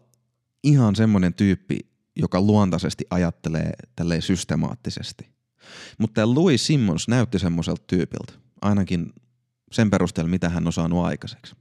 ihan 0.63 0.95
semmoinen 0.95 1.33
tyyppi, 1.33 1.79
joka 2.15 2.41
luontaisesti 2.41 3.05
ajattelee 3.09 3.73
tälleen 3.95 4.21
systemaattisesti. 4.21 5.29
Mutta 5.97 6.35
Louis 6.35 6.67
Simmons 6.67 7.07
näytti 7.07 7.39
semmoiselta 7.39 7.83
tyypiltä, 7.87 8.33
ainakin 8.61 9.13
sen 9.71 9.89
perusteella, 9.89 10.29
mitä 10.29 10.49
hän 10.49 10.67
on 10.67 10.73
saanut 10.73 11.05
aikaiseksi. 11.05 11.55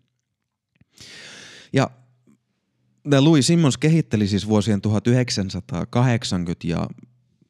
Ja 1.72 1.90
tämä 3.10 3.24
Louis 3.24 3.46
Simmons 3.46 3.78
kehitteli 3.78 4.28
siis 4.28 4.48
vuosien 4.48 4.80
1980 4.80 6.66
ja 6.68 6.86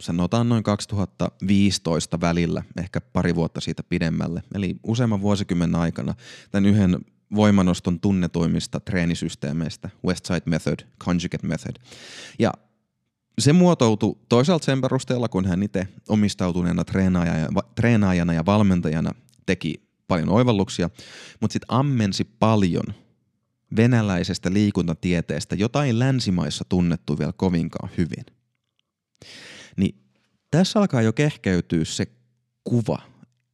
sanotaan 0.02 0.48
noin 0.48 0.62
2015 0.62 2.20
välillä, 2.20 2.62
ehkä 2.76 3.00
pari 3.00 3.35
vuotta 3.35 3.61
siitä 3.61 3.82
pidemmälle, 3.82 4.42
eli 4.54 4.76
useamman 4.82 5.20
vuosikymmenen 5.20 5.74
aikana 5.74 6.14
tämän 6.50 6.66
yhden 6.66 6.98
voimanoston 7.34 8.00
tunnetuimmista 8.00 8.80
treenisysteemeistä, 8.80 9.90
Westside 10.06 10.42
Method, 10.44 10.78
Conjugate 11.04 11.46
Method. 11.46 11.76
Ja 12.38 12.52
se 13.38 13.52
muotoutui 13.52 14.16
toisaalta 14.28 14.64
sen 14.64 14.80
perusteella, 14.80 15.28
kun 15.28 15.46
hän 15.46 15.62
itse 15.62 15.88
omistautuneena 16.08 16.84
treenaajana, 16.84 17.62
treenaajana 17.74 18.32
ja 18.32 18.46
valmentajana 18.46 19.10
teki 19.46 19.82
paljon 20.08 20.28
oivalluksia, 20.28 20.90
mutta 21.40 21.52
sitten 21.52 21.74
ammensi 21.74 22.24
paljon– 22.24 22.84
venäläisestä 23.76 24.52
liikuntatieteestä, 24.52 25.54
jota 25.54 25.84
ei 25.84 25.98
länsimaissa 25.98 26.64
tunnettu 26.68 27.18
vielä 27.18 27.32
kovinkaan 27.36 27.90
hyvin. 27.98 28.26
Niin 29.76 29.94
tässä 30.50 30.78
alkaa 30.78 31.02
jo 31.02 31.12
kehkeytyä 31.12 31.84
se 31.84 32.06
kuva, 32.64 32.98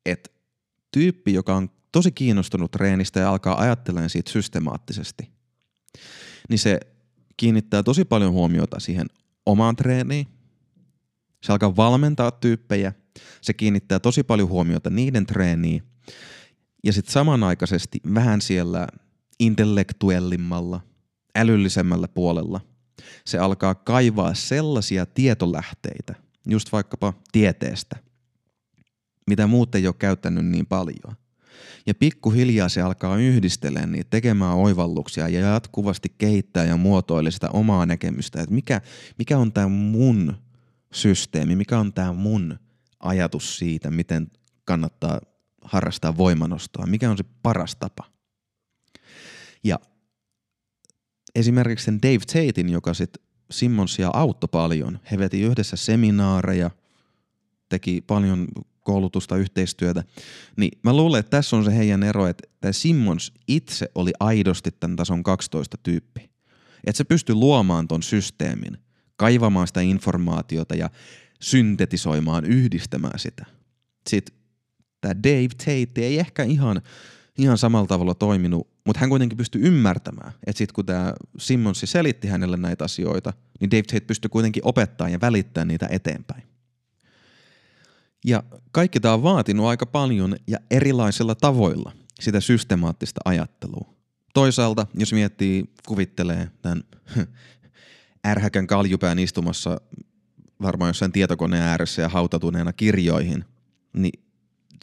että 0.06 0.30
tyyppi, 0.90 1.32
joka 1.32 1.56
on 1.56 1.70
tosi 1.92 2.12
kiinnostunut 2.12 2.70
treenistä 2.70 3.20
ja 3.20 3.30
alkaa 3.30 3.60
ajattelemaan 3.60 4.10
siitä 4.10 4.30
systemaattisesti, 4.30 5.30
niin 6.48 6.58
se 6.58 6.80
kiinnittää 7.36 7.82
tosi 7.82 8.04
paljon 8.04 8.32
huomiota 8.32 8.80
siihen 8.80 9.06
omaan 9.46 9.76
treeniin. 9.76 10.26
Se 11.44 11.52
alkaa 11.52 11.76
valmentaa 11.76 12.30
tyyppejä, 12.30 12.92
se 13.40 13.52
kiinnittää 13.52 13.98
tosi 13.98 14.22
paljon 14.22 14.48
huomiota 14.48 14.90
niiden 14.90 15.26
treeniin 15.26 15.82
ja 16.84 16.92
sitten 16.92 17.12
samanaikaisesti 17.12 18.00
vähän 18.14 18.40
siellä 18.40 18.86
intellektuellimmalla, 19.40 20.80
älyllisemmällä 21.34 22.08
puolella. 22.08 22.60
Se 23.26 23.38
alkaa 23.38 23.74
kaivaa 23.74 24.34
sellaisia 24.34 25.06
tietolähteitä, 25.06 26.14
just 26.48 26.72
vaikkapa 26.72 27.12
tieteestä, 27.32 27.96
mitä 29.26 29.46
muut 29.46 29.74
ei 29.74 29.86
ole 29.86 29.94
käyttänyt 29.98 30.46
niin 30.46 30.66
paljon. 30.66 31.16
Ja 31.86 31.94
pikkuhiljaa 31.94 32.68
se 32.68 32.82
alkaa 32.82 33.16
yhdistelemään 33.16 33.92
niitä, 33.92 34.10
tekemään 34.10 34.54
oivalluksia 34.54 35.28
ja 35.28 35.40
jatkuvasti 35.40 36.14
kehittää 36.18 36.64
ja 36.64 36.76
muotoilee 36.76 37.30
sitä 37.30 37.50
omaa 37.50 37.86
näkemystä, 37.86 38.40
että 38.40 38.54
mikä, 38.54 38.80
mikä 39.18 39.38
on 39.38 39.52
tämä 39.52 39.68
mun 39.68 40.36
systeemi, 40.92 41.56
mikä 41.56 41.78
on 41.78 41.92
tämä 41.92 42.12
mun 42.12 42.58
ajatus 43.00 43.58
siitä, 43.58 43.90
miten 43.90 44.30
kannattaa 44.64 45.20
harrastaa 45.64 46.16
voimanostoa, 46.16 46.86
mikä 46.86 47.10
on 47.10 47.16
se 47.16 47.24
paras 47.42 47.76
tapa. 47.76 48.04
Ja 49.64 49.78
esimerkiksi 51.34 51.84
sen 51.84 52.02
Dave 52.02 52.18
Tatein, 52.18 52.68
joka 52.68 52.94
sitten 52.94 53.24
Simmonsia 53.50 54.10
auttoi 54.12 54.48
paljon, 54.52 54.98
he 55.10 55.18
veti 55.18 55.40
yhdessä 55.40 55.76
seminaareja, 55.76 56.70
teki 57.68 58.00
paljon 58.00 58.48
koulutusta, 58.82 59.36
yhteistyötä, 59.36 60.04
niin 60.56 60.78
mä 60.82 60.96
luulen, 60.96 61.20
että 61.20 61.30
tässä 61.30 61.56
on 61.56 61.64
se 61.64 61.76
heidän 61.76 62.02
ero, 62.02 62.26
että 62.26 62.48
tämä 62.60 62.72
Simmons 62.72 63.32
itse 63.48 63.88
oli 63.94 64.12
aidosti 64.20 64.70
tämän 64.80 64.96
tason 64.96 65.22
12 65.22 65.76
tyyppi. 65.82 66.30
Että 66.84 66.96
se 66.96 67.04
pystyi 67.04 67.34
luomaan 67.34 67.88
ton 67.88 68.02
systeemin, 68.02 68.78
kaivamaan 69.16 69.66
sitä 69.66 69.80
informaatiota 69.80 70.74
ja 70.74 70.90
syntetisoimaan, 71.40 72.44
yhdistämään 72.44 73.18
sitä. 73.18 73.46
Sitten 74.08 74.36
tämä 75.00 75.14
Dave 75.14 75.48
Tate 75.48 76.00
ei 76.06 76.18
ehkä 76.18 76.42
ihan, 76.42 76.82
ihan 77.38 77.58
samalla 77.58 77.86
tavalla 77.86 78.14
toiminut 78.14 78.72
Mutta 78.86 79.00
hän 79.00 79.08
kuitenkin 79.08 79.38
pystyi 79.38 79.62
ymmärtämään, 79.62 80.32
että 80.46 80.58
sitten 80.58 80.74
kun 80.74 80.86
tämä 80.86 81.12
Simmonsi 81.38 81.86
selitti 81.86 82.28
hänelle 82.28 82.56
näitä 82.56 82.84
asioita, 82.84 83.32
niin 83.60 83.70
Dave 83.70 83.82
Tate 83.82 84.00
pystyi 84.00 84.28
kuitenkin 84.28 84.62
opettaa 84.66 85.08
ja 85.08 85.20
välittämään 85.20 85.68
niitä 85.68 85.88
eteenpäin. 85.90 86.51
Ja 88.26 88.42
kaikki 88.72 89.00
tämä 89.00 89.14
on 89.14 89.22
vaatinut 89.22 89.66
aika 89.66 89.86
paljon 89.86 90.36
ja 90.46 90.58
erilaisilla 90.70 91.34
tavoilla 91.34 91.92
sitä 92.20 92.40
systemaattista 92.40 93.20
ajattelua. 93.24 93.94
Toisaalta, 94.34 94.86
jos 94.94 95.12
miettii, 95.12 95.64
kuvittelee 95.86 96.50
tämän 96.62 96.82
ärhäkän 98.26 98.66
kaljupään 98.66 99.18
istumassa 99.18 99.80
varmaan 100.62 100.88
jossain 100.88 101.12
tietokoneen 101.12 101.62
ääressä 101.62 102.02
ja 102.02 102.08
hautatuneena 102.08 102.72
kirjoihin, 102.72 103.44
niin 103.92 104.22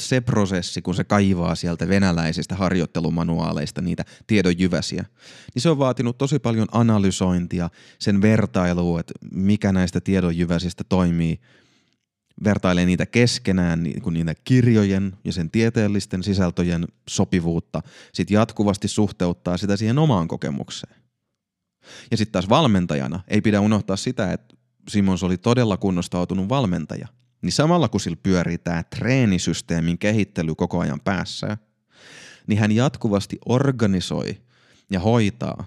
se 0.01 0.21
prosessi, 0.21 0.81
kun 0.81 0.95
se 0.95 1.03
kaivaa 1.03 1.55
sieltä 1.55 1.87
venäläisistä 1.87 2.55
harjoittelumanuaaleista 2.55 3.81
niitä 3.81 4.05
tiedonjyväsiä, 4.27 5.05
niin 5.55 5.61
se 5.61 5.69
on 5.69 5.79
vaatinut 5.79 6.17
tosi 6.17 6.39
paljon 6.39 6.67
analysointia, 6.71 7.69
sen 7.99 8.21
vertailua, 8.21 8.99
että 8.99 9.13
mikä 9.31 9.71
näistä 9.71 10.01
tiedonjyväsistä 10.01 10.83
toimii, 10.83 11.39
vertailee 12.43 12.85
niitä 12.85 13.05
keskenään, 13.05 13.83
niin 13.83 14.01
kuin 14.01 14.13
niitä 14.13 14.35
kirjojen 14.43 15.17
ja 15.23 15.33
sen 15.33 15.51
tieteellisten 15.51 16.23
sisältöjen 16.23 16.87
sopivuutta, 17.09 17.81
sitten 18.13 18.35
jatkuvasti 18.35 18.87
suhteuttaa 18.87 19.57
sitä 19.57 19.77
siihen 19.77 19.99
omaan 19.99 20.27
kokemukseen. 20.27 20.95
Ja 22.11 22.17
sitten 22.17 22.31
taas 22.31 22.49
valmentajana 22.49 23.19
ei 23.27 23.41
pidä 23.41 23.61
unohtaa 23.61 23.95
sitä, 23.95 24.33
että 24.33 24.55
Simons 24.89 25.23
oli 25.23 25.37
todella 25.37 25.77
kunnostautunut 25.77 26.49
valmentaja– 26.49 27.07
niin 27.41 27.51
samalla 27.51 27.87
kun 27.87 27.99
sillä 27.99 28.17
pyörii 28.23 28.57
tämä 28.57 28.83
treenisysteemin 28.83 29.97
kehittely 29.97 30.55
koko 30.55 30.79
ajan 30.79 30.99
päässä, 30.99 31.57
niin 32.47 32.59
hän 32.59 32.71
jatkuvasti 32.71 33.37
organisoi 33.45 34.37
ja 34.91 34.99
hoitaa 34.99 35.65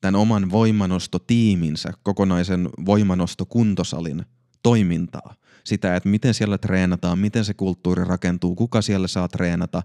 tämän 0.00 0.20
oman 0.20 0.50
voimanostotiiminsä, 0.50 1.92
kokonaisen 2.02 2.68
voimanostokuntosalin 2.86 4.24
toimintaa. 4.62 5.34
Sitä, 5.64 5.96
että 5.96 6.08
miten 6.08 6.34
siellä 6.34 6.58
treenataan, 6.58 7.18
miten 7.18 7.44
se 7.44 7.54
kulttuuri 7.54 8.04
rakentuu, 8.04 8.54
kuka 8.54 8.82
siellä 8.82 9.08
saa 9.08 9.28
treenata, 9.28 9.82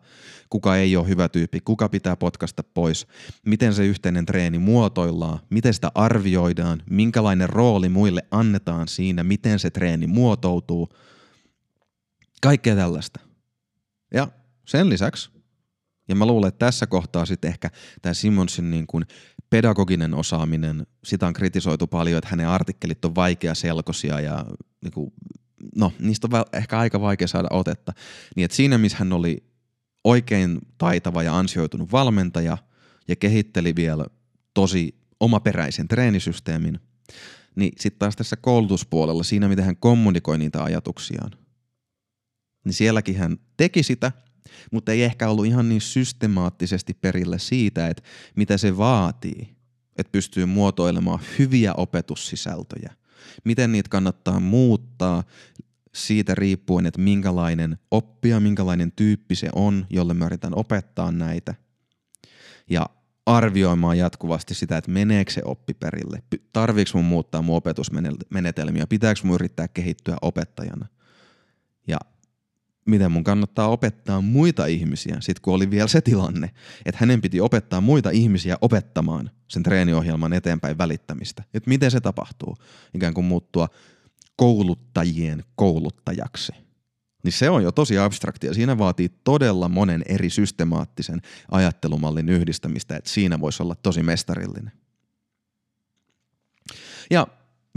kuka 0.49 0.75
ei 0.75 0.95
ole 0.95 1.07
hyvä 1.07 1.29
tyyppi, 1.29 1.59
kuka 1.59 1.89
pitää 1.89 2.15
potkasta 2.15 2.63
pois, 2.63 3.07
miten 3.45 3.73
se 3.73 3.85
yhteinen 3.85 4.25
treeni 4.25 4.59
muotoillaan, 4.59 5.39
miten 5.49 5.73
sitä 5.73 5.91
arvioidaan, 5.95 6.81
minkälainen 6.89 7.49
rooli 7.49 7.89
muille 7.89 8.21
annetaan 8.31 8.87
siinä, 8.87 9.23
miten 9.23 9.59
se 9.59 9.69
treeni 9.69 10.07
muotoutuu– 10.07 10.89
Kaikkea 12.41 12.75
tällaista. 12.75 13.19
Ja 14.13 14.27
sen 14.65 14.89
lisäksi, 14.89 15.29
ja 16.07 16.15
mä 16.15 16.25
luulen, 16.25 16.47
että 16.47 16.65
tässä 16.65 16.87
kohtaa 16.87 17.25
sitten 17.25 17.49
ehkä 17.49 17.69
tämä 18.01 18.13
Simonsin 18.13 18.71
niin 18.71 18.87
kuin 18.87 19.05
pedagoginen 19.49 20.13
osaaminen, 20.13 20.87
sitä 21.03 21.27
on 21.27 21.33
kritisoitu 21.33 21.87
paljon, 21.87 22.17
että 22.17 22.29
hänen 22.29 22.47
artikkelit 22.47 23.05
on 23.05 23.13
selkosia 23.53 24.19
ja 24.19 24.45
niin 24.83 24.91
kuin, 24.93 25.13
no, 25.75 25.93
niistä 25.99 26.27
on 26.33 26.45
ehkä 26.53 26.79
aika 26.79 27.01
vaikea 27.01 27.27
saada 27.27 27.47
otetta. 27.51 27.93
Niin 28.35 28.45
että 28.45 28.57
siinä, 28.57 28.77
missä 28.77 28.97
hän 28.97 29.13
oli 29.13 29.43
oikein 30.03 30.59
taitava 30.77 31.23
ja 31.23 31.37
ansioitunut 31.37 31.91
valmentaja 31.91 32.57
ja 33.07 33.15
kehitteli 33.15 33.75
vielä 33.75 34.05
tosi 34.53 34.95
omaperäisen 35.19 35.87
treenisysteemin, 35.87 36.79
niin 37.55 37.71
sitten 37.79 37.99
taas 37.99 38.15
tässä 38.15 38.35
koulutuspuolella, 38.35 39.23
siinä 39.23 39.47
miten 39.47 39.65
hän 39.65 39.77
kommunikoi 39.77 40.37
niitä 40.37 40.63
ajatuksiaan– 40.63 41.31
niin 42.65 42.73
sielläkin 42.73 43.17
hän 43.17 43.37
teki 43.57 43.83
sitä, 43.83 44.11
mutta 44.71 44.91
ei 44.91 45.03
ehkä 45.03 45.29
ollut 45.29 45.45
ihan 45.45 45.69
niin 45.69 45.81
systemaattisesti 45.81 46.93
perille 46.93 47.39
siitä, 47.39 47.87
että 47.87 48.03
mitä 48.35 48.57
se 48.57 48.77
vaatii, 48.77 49.55
että 49.97 50.11
pystyy 50.11 50.45
muotoilemaan 50.45 51.19
hyviä 51.39 51.73
opetussisältöjä. 51.73 52.93
Miten 53.45 53.71
niitä 53.71 53.89
kannattaa 53.89 54.39
muuttaa 54.39 55.23
siitä 55.95 56.35
riippuen, 56.35 56.85
että 56.85 57.01
minkälainen 57.01 57.77
oppija, 57.91 58.39
minkälainen 58.39 58.91
tyyppi 58.91 59.35
se 59.35 59.49
on, 59.55 59.85
jolle 59.89 60.13
mä 60.13 60.25
yritän 60.25 60.55
opettaa 60.55 61.11
näitä. 61.11 61.55
Ja 62.69 62.85
arvioimaan 63.25 63.97
jatkuvasti 63.97 64.53
sitä, 64.53 64.77
että 64.77 64.91
meneekö 64.91 65.31
se 65.31 65.41
oppi 65.45 65.73
perille, 65.73 66.23
tarviiko 66.53 66.91
mun 66.93 67.05
muuttaa 67.05 67.41
mun 67.41 67.55
opetusmenetelmiä, 67.55 68.87
pitääkö 68.87 69.19
mun 69.23 69.35
yrittää 69.35 69.67
kehittyä 69.67 70.17
opettajana. 70.21 70.87
Miten 72.89 73.11
mun 73.11 73.23
kannattaa 73.23 73.67
opettaa 73.67 74.21
muita 74.21 74.65
ihmisiä, 74.65 75.17
sit 75.19 75.39
kun 75.39 75.53
oli 75.53 75.71
vielä 75.71 75.87
se 75.87 76.01
tilanne, 76.01 76.49
että 76.85 76.99
hänen 76.99 77.21
piti 77.21 77.41
opettaa 77.41 77.81
muita 77.81 78.09
ihmisiä 78.09 78.57
opettamaan 78.61 79.31
sen 79.47 79.63
treeniohjelman 79.63 80.33
eteenpäin 80.33 80.77
välittämistä. 80.77 81.43
Että 81.53 81.69
miten 81.69 81.91
se 81.91 81.99
tapahtuu, 81.99 82.57
ikään 82.93 83.13
kuin 83.13 83.25
muuttua 83.25 83.67
kouluttajien 84.35 85.43
kouluttajaksi. 85.55 86.51
Niin 87.23 87.31
se 87.31 87.49
on 87.49 87.63
jo 87.63 87.71
tosi 87.71 87.97
abstraktia. 87.97 88.53
Siinä 88.53 88.77
vaatii 88.77 89.09
todella 89.23 89.69
monen 89.69 90.03
eri 90.05 90.29
systemaattisen 90.29 91.21
ajattelumallin 91.51 92.29
yhdistämistä, 92.29 92.95
että 92.95 93.09
siinä 93.09 93.39
voisi 93.39 93.63
olla 93.63 93.75
tosi 93.75 94.03
mestarillinen. 94.03 94.71
Ja 97.11 97.27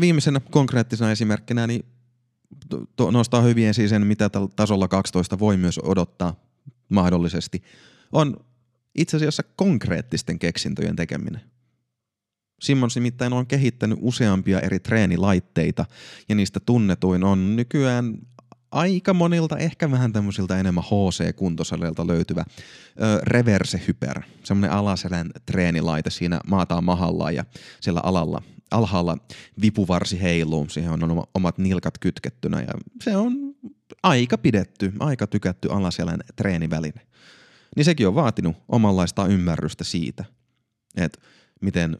viimeisenä 0.01 0.41
konkreettisena 0.41 1.11
esimerkkinä, 1.11 1.67
niin 1.67 1.85
nostaa 3.13 3.41
hyvin 3.41 3.69
esiin 3.69 3.89
sen, 3.89 4.07
mitä 4.07 4.31
tasolla 4.57 4.89
12 4.89 5.39
voi 5.39 5.57
myös 5.57 5.79
odottaa 5.79 6.35
mahdollisesti, 6.89 7.63
on 8.13 8.37
itse 8.95 9.17
asiassa 9.17 9.43
konkreettisten 9.57 10.39
keksintöjen 10.39 10.97
tekeminen. 10.97 11.41
Simmons 12.61 12.95
nimittäin 12.95 13.33
on 13.33 13.47
kehittänyt 13.47 13.99
useampia 14.01 14.61
eri 14.61 14.81
treenilaitteita 14.81 15.85
ja 16.29 16.35
niistä 16.35 16.61
tunnetuin 16.61 17.25
on 17.25 17.57
nykyään 17.57 18.19
aika 18.71 19.15
monilta, 19.15 19.59
ehkä 19.59 19.91
vähän 19.91 20.13
tämmöisiltä 20.13 20.61
enemmän 20.61 20.85
HC-kuntosalilta 20.85 22.07
löytyvä 22.07 22.45
ö, 22.45 23.21
Reverse 23.23 23.83
Hyper, 23.89 24.23
semmoinen 24.45 24.77
alaselän 24.77 25.31
treenilaite 25.47 26.11
siinä 26.11 26.41
maataan 26.47 26.85
mahallaan 26.85 27.35
ja 27.35 27.45
siellä 27.81 28.01
alalla 28.05 28.43
alhaalla 28.73 29.19
vipuvarsi 29.61 30.23
heiluu, 30.23 30.69
siihen 30.69 30.93
on 30.93 31.25
omat 31.35 31.59
nilkat 31.59 31.99
kytkettynä 31.99 32.61
ja 32.61 32.75
se 33.03 33.17
on 33.17 33.55
aika 34.03 34.39
pidetty, 34.39 34.93
aika 35.01 35.27
tykätty 35.27 35.69
alaselän 35.71 36.21
treeniväline. 36.37 37.07
Niin 37.77 37.85
sekin 37.85 38.09
on 38.09 38.15
vaatinut 38.15 38.57
omanlaista 38.69 39.27
ymmärrystä 39.27 39.85
siitä, 39.85 40.25
että 40.97 41.21
miten 41.61 41.99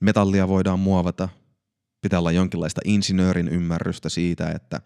metallia 0.00 0.48
voidaan 0.48 0.78
muovata, 0.78 1.28
pitää 2.00 2.18
olla 2.18 2.32
jonkinlaista 2.32 2.80
insinöörin 2.84 3.48
ymmärrystä 3.48 4.08
siitä, 4.08 4.50
että 4.50 4.80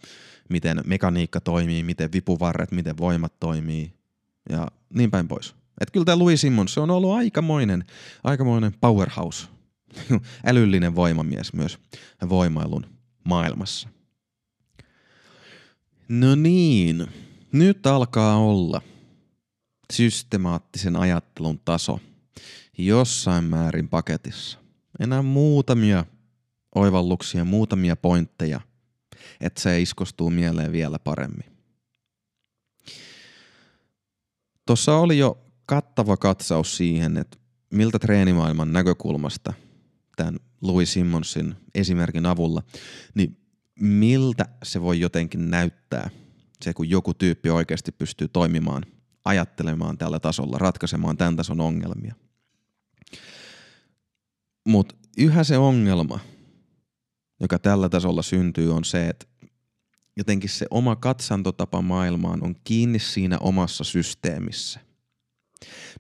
miten 0.50 0.80
mekaniikka 0.86 1.40
toimii, 1.40 1.82
miten 1.82 2.12
vipuvarret, 2.12 2.72
miten 2.72 2.96
voimat 2.96 3.40
toimii 3.40 3.92
ja 4.50 4.68
niin 4.94 5.10
päin 5.10 5.28
pois. 5.28 5.54
Että 5.80 5.92
kyllä 5.92 6.04
tämä 6.04 6.18
Louis 6.18 6.40
Simmons, 6.40 6.74
se 6.74 6.80
on 6.80 6.90
ollut 6.90 7.14
aikamoinen, 7.14 7.84
aikamoinen 8.24 8.72
powerhouse 8.80 9.48
älyllinen 10.44 10.94
voimamies 10.94 11.53
myös 11.53 11.79
voimailun 12.29 12.87
maailmassa. 13.24 13.88
No 16.09 16.35
niin, 16.35 17.07
nyt 17.53 17.87
alkaa 17.87 18.37
olla 18.37 18.83
systemaattisen 19.92 20.96
ajattelun 20.96 21.61
taso 21.64 22.01
jossain 22.79 23.44
määrin 23.44 23.88
paketissa. 23.88 24.59
Enää 25.01 25.22
muutamia 25.22 26.05
oivalluksia, 26.74 27.44
muutamia 27.44 27.96
pointteja, 27.96 28.61
että 29.40 29.61
se 29.61 29.81
iskostuu 29.81 30.31
mieleen 30.31 30.72
vielä 30.72 30.98
paremmin. 30.98 31.59
Tuossa 34.66 34.96
oli 34.96 35.18
jo 35.18 35.38
kattava 35.66 36.16
katsaus 36.16 36.77
siihen, 36.77 37.16
että 37.16 37.38
miltä 37.70 37.98
treenimaailman 37.98 38.72
näkökulmasta– 38.72 39.53
tämän 40.18 40.38
Louis 40.61 40.92
Simmonsin 40.92 41.54
esimerkin 41.74 42.26
avulla, 42.26 42.62
niin 43.14 43.37
miltä 43.81 44.48
se 44.62 44.83
voi 44.83 45.00
jotenkin 45.00 45.50
näyttää, 45.50 46.11
se 46.64 46.74
kun 46.74 46.90
joku 46.90 47.14
tyyppi 47.14 47.50
oikeasti 47.50 47.92
pystyy 47.92 48.28
toimimaan, 48.28 48.83
ajattelemaan 49.24 49.98
tällä 49.98 50.20
tasolla, 50.20 50.59
ratkaisemaan 50.59 51.16
tämän 51.16 51.37
tason 51.37 51.61
ongelmia. 51.61 52.14
Mutta 54.66 54.94
yhä 55.18 55.44
se 55.44 55.59
ongelma, 55.59 56.20
joka 57.40 57.59
tällä 57.59 57.88
tasolla 57.88 58.22
syntyy, 58.22 58.74
on 58.74 58.85
se, 58.85 59.09
että 59.09 59.26
jotenkin 60.16 60.50
se 60.50 60.66
oma 60.70 60.96
katsantotapa 60.96 61.83
maailmaan 61.83 62.44
on 62.44 62.54
kiinni 62.64 62.98
siinä 62.98 63.38
omassa 63.38 63.85
systeemissä 63.85 64.88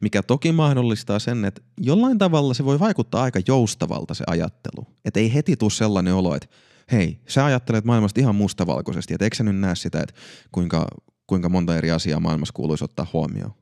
mikä 0.00 0.22
toki 0.22 0.52
mahdollistaa 0.52 1.18
sen, 1.18 1.44
että 1.44 1.60
jollain 1.80 2.18
tavalla 2.18 2.54
se 2.54 2.64
voi 2.64 2.80
vaikuttaa 2.80 3.22
aika 3.22 3.40
joustavalta 3.48 4.14
se 4.14 4.24
ajattelu. 4.26 4.86
Että 5.04 5.20
ei 5.20 5.34
heti 5.34 5.56
tule 5.56 5.70
sellainen 5.70 6.14
olo, 6.14 6.34
että 6.34 6.48
hei, 6.92 7.20
sä 7.28 7.44
ajattelet 7.44 7.84
maailmasta 7.84 8.20
ihan 8.20 8.34
mustavalkoisesti, 8.34 9.14
että 9.14 9.24
eikö 9.24 9.36
sä 9.36 9.44
nyt 9.44 9.56
näe 9.56 9.74
sitä, 9.74 10.00
että 10.00 10.14
kuinka, 10.52 10.88
kuinka 11.26 11.48
monta 11.48 11.76
eri 11.76 11.90
asiaa 11.90 12.20
maailmassa 12.20 12.54
kuuluisi 12.54 12.84
ottaa 12.84 13.06
huomioon. 13.12 13.52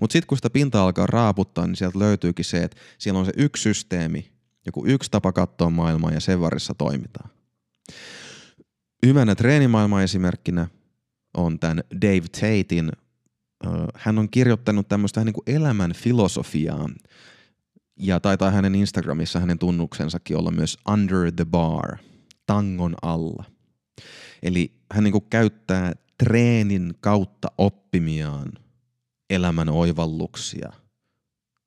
Mutta 0.00 0.12
sitten 0.12 0.26
kun 0.26 0.38
sitä 0.38 0.50
pintaa 0.50 0.84
alkaa 0.84 1.06
raaputtaa, 1.06 1.66
niin 1.66 1.76
sieltä 1.76 1.98
löytyykin 1.98 2.44
se, 2.44 2.62
että 2.62 2.76
siellä 2.98 3.20
on 3.20 3.26
se 3.26 3.32
yksi 3.36 3.62
systeemi, 3.62 4.32
joku 4.66 4.86
yksi 4.86 5.10
tapa 5.10 5.32
katsoa 5.32 5.70
maailmaa 5.70 6.10
ja 6.10 6.20
sen 6.20 6.40
varissa 6.40 6.74
toimitaan. 6.74 7.30
Hyvänä 9.06 9.34
treenimaailman 9.34 10.02
esimerkkinä 10.02 10.68
on 11.36 11.58
tämän 11.58 11.84
Dave 12.02 12.28
Tatein, 12.32 12.92
hän 13.94 14.18
on 14.18 14.30
kirjoittanut 14.30 14.88
tämmöistä 14.88 15.24
niin 15.24 15.32
kuin 15.32 15.56
elämän 15.56 15.92
filosofiaa, 15.92 16.88
ja 17.96 18.20
taitaa 18.20 18.50
hänen 18.50 18.74
Instagramissa 18.74 19.40
hänen 19.40 19.58
tunnuksensakin 19.58 20.36
olla 20.36 20.50
myös 20.50 20.78
under 20.88 21.32
the 21.36 21.44
bar, 21.44 21.96
tangon 22.46 22.94
alla. 23.02 23.44
Eli 24.42 24.72
hän 24.92 25.04
niin 25.04 25.12
kuin 25.12 25.26
käyttää 25.30 25.92
treenin 26.18 26.94
kautta 27.00 27.48
oppimiaan 27.58 28.52
elämän 29.30 29.68
oivalluksia 29.68 30.72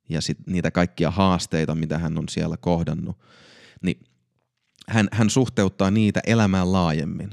ja 0.10 0.22
sit 0.22 0.38
niitä 0.48 0.72
kaikkia 0.72 1.12
haasteita, 1.12 1.76
mitä 1.76 1.98
hän 1.98 2.18
on 2.18 2.30
siellä 2.30 2.58
kohdannut, 2.58 3.20
niin 3.82 4.00
hän, 4.88 5.08
hän 5.12 5.30
suhteuttaa 5.30 5.92
niitä 5.92 6.22
elämään 6.28 6.72
laajemmin. 6.72 7.30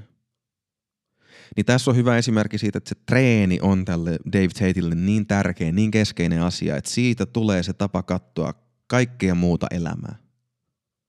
Niin 1.56 1.66
tässä 1.66 1.90
on 1.90 1.96
hyvä 1.96 2.18
esimerkki 2.18 2.58
siitä, 2.58 2.78
että 2.78 2.88
se 2.88 2.94
treeni 3.06 3.58
on 3.62 3.84
tälle 3.84 4.18
Dave 4.32 4.48
Tateille 4.48 4.94
niin 4.94 5.26
tärkeä, 5.26 5.72
niin 5.72 5.90
keskeinen 5.90 6.42
asia, 6.42 6.76
että 6.76 6.90
siitä 6.90 7.26
tulee 7.26 7.62
se 7.62 7.72
tapa 7.72 8.02
katsoa 8.02 8.54
kaikkea 8.86 9.34
muuta 9.34 9.66
elämää. 9.70 10.18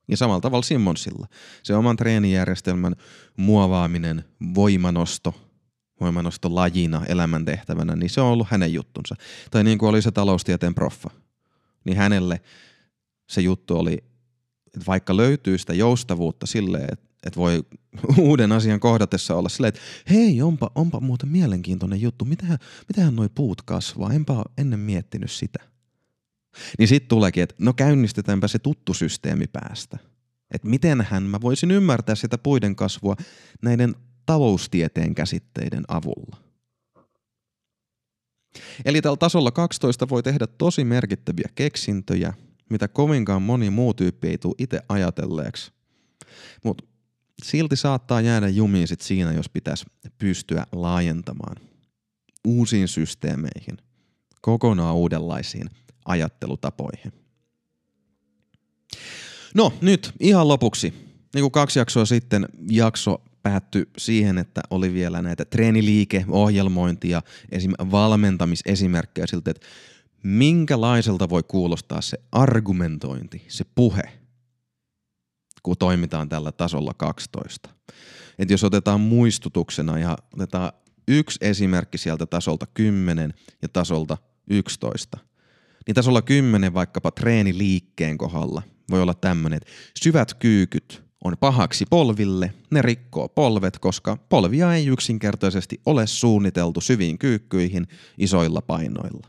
Ja 0.08 0.18
samalla 0.18 0.42
tavalla 0.42 0.64
Simmonsilla. 0.64 1.28
Se 1.64 1.76
oman 1.76 1.98
treenijärjestelmän 1.98 2.96
muovaaminen, 3.38 4.24
voimanosto, 4.56 5.36
voimanosto 6.02 6.56
lajina, 6.56 7.06
elämäntehtävänä, 7.06 7.96
niin 7.96 8.10
se 8.10 8.22
on 8.22 8.28
ollut 8.28 8.48
hänen 8.52 8.74
juttunsa. 8.74 9.16
Tai 9.52 9.64
niin 9.64 9.78
kuin 9.78 9.90
oli 9.90 10.02
se 10.02 10.12
taloustieteen 10.12 10.76
proffa. 10.76 11.10
Niin 11.86 11.98
hänelle 11.98 12.42
se 13.30 13.42
juttu 13.42 13.78
oli, 13.78 13.94
että 14.68 14.86
vaikka 14.88 15.18
löytyy 15.18 15.58
sitä 15.58 15.74
joustavuutta 15.74 16.46
silleen, 16.46 16.88
että, 16.94 17.11
että 17.24 17.40
voi 17.40 17.64
uuden 18.18 18.52
asian 18.52 18.80
kohdatessa 18.80 19.36
olla 19.36 19.50
silleen, 19.50 19.70
että 19.70 19.82
hei, 20.10 20.42
onpa, 20.42 20.72
onpa 20.76 21.00
muuten 21.00 21.30
mielenkiintoinen 21.30 22.02
juttu, 22.02 22.26
mitähän, 22.26 22.58
mitähän 22.88 23.16
noi 23.16 23.30
puut 23.36 23.62
kasvaa, 23.62 24.14
enpä 24.14 24.34
ole 24.34 24.46
ennen 24.58 24.80
miettinyt 24.80 25.32
sitä. 25.32 25.60
Niin 26.80 26.88
sitten 26.88 27.08
tuleekin, 27.08 27.44
että 27.44 27.56
no 27.60 27.74
käynnistetäänpä 27.74 28.48
se 28.48 28.60
tuttu 28.60 28.94
systeemi 28.94 29.48
päästä. 29.48 29.98
Että 30.52 30.68
mitenhän 30.68 31.24
mä 31.24 31.42
voisin 31.42 31.72
ymmärtää 31.72 32.16
sitä 32.16 32.38
puiden 32.38 32.76
kasvua 32.76 33.16
näiden 33.62 33.96
taloustieteen 34.26 35.16
käsitteiden 35.16 35.84
avulla. 35.88 36.38
Eli 38.86 39.02
tällä 39.02 39.18
tasolla 39.18 39.52
12 39.52 40.10
voi 40.10 40.24
tehdä 40.24 40.48
tosi 40.48 40.84
merkittäviä 40.84 41.50
keksintöjä, 41.56 42.34
mitä 42.70 42.88
kovinkaan 42.88 43.42
moni 43.42 43.70
muu 43.70 43.94
tyyppi 43.94 44.28
ei 44.28 44.38
tule 44.38 44.56
itse 44.58 44.82
ajatelleeksi. 44.90 45.72
Mutta 46.64 46.84
silti 47.44 47.76
saattaa 47.76 48.22
jäädä 48.22 48.50
jumiin 48.50 48.88
sit 48.88 49.02
siinä, 49.02 49.32
jos 49.32 49.50
pitäisi 49.50 49.86
pystyä 50.18 50.66
laajentamaan 50.72 51.56
uusiin 52.48 52.88
systeemeihin, 52.88 53.78
kokonaan 54.42 54.96
uudenlaisiin 54.96 55.70
ajattelutapoihin. 56.06 57.14
No 59.56 59.74
nyt 59.82 60.14
ihan 60.20 60.48
lopuksi, 60.48 60.94
niin 61.34 61.44
kuin 61.44 61.52
kaksi 61.52 61.80
jaksoa 61.80 62.06
sitten 62.06 62.48
jakso 62.70 63.22
päättyi 63.44 63.86
siihen, 63.98 64.38
että 64.38 64.62
oli 64.70 64.94
vielä 64.94 65.22
näitä 65.22 65.46
treeniliike, 65.46 66.26
ohjelmointia, 66.30 67.22
esim. 67.52 67.72
valmentamisesimerkkejä 67.92 69.28
siltä, 69.28 69.52
että 69.52 69.68
minkälaiselta 70.24 71.30
voi 71.30 71.44
kuulostaa 71.44 72.02
se 72.02 72.18
argumentointi, 72.32 73.46
se 73.48 73.66
puhe, 73.76 74.21
kun 75.64 75.78
toimitaan 75.78 76.30
tällä 76.30 76.52
tasolla 76.52 76.94
12. 76.98 77.70
Et 78.40 78.50
jos 78.50 78.64
otetaan 78.64 79.02
muistutuksena 79.02 80.00
ja 80.00 80.18
otetaan 80.34 80.72
yksi 81.08 81.38
esimerkki 81.42 81.98
sieltä 81.98 82.26
tasolta 82.26 82.66
10 82.74 83.34
ja 83.62 83.70
tasolta 83.70 84.18
11, 84.50 85.18
niin 85.88 85.96
tasolla 85.96 86.22
10 86.22 86.74
vaikkapa 86.74 87.12
treeniliikkeen 87.12 88.18
kohdalla 88.18 88.62
voi 88.92 89.02
olla 89.02 89.14
tämmöinen, 89.14 89.58
että 89.58 89.70
syvät 90.04 90.34
kyykyt 90.34 91.04
on 91.24 91.38
pahaksi 91.40 91.86
polville, 91.90 92.54
ne 92.72 92.82
rikkoo 92.82 93.30
polvet, 93.30 93.80
koska 93.80 94.18
polvia 94.30 94.76
ei 94.76 94.88
yksinkertaisesti 94.88 95.82
ole 95.86 96.08
suunniteltu 96.08 96.82
syviin 96.82 97.18
kyykkyihin 97.18 97.88
isoilla 98.18 98.62
painoilla. 98.62 99.28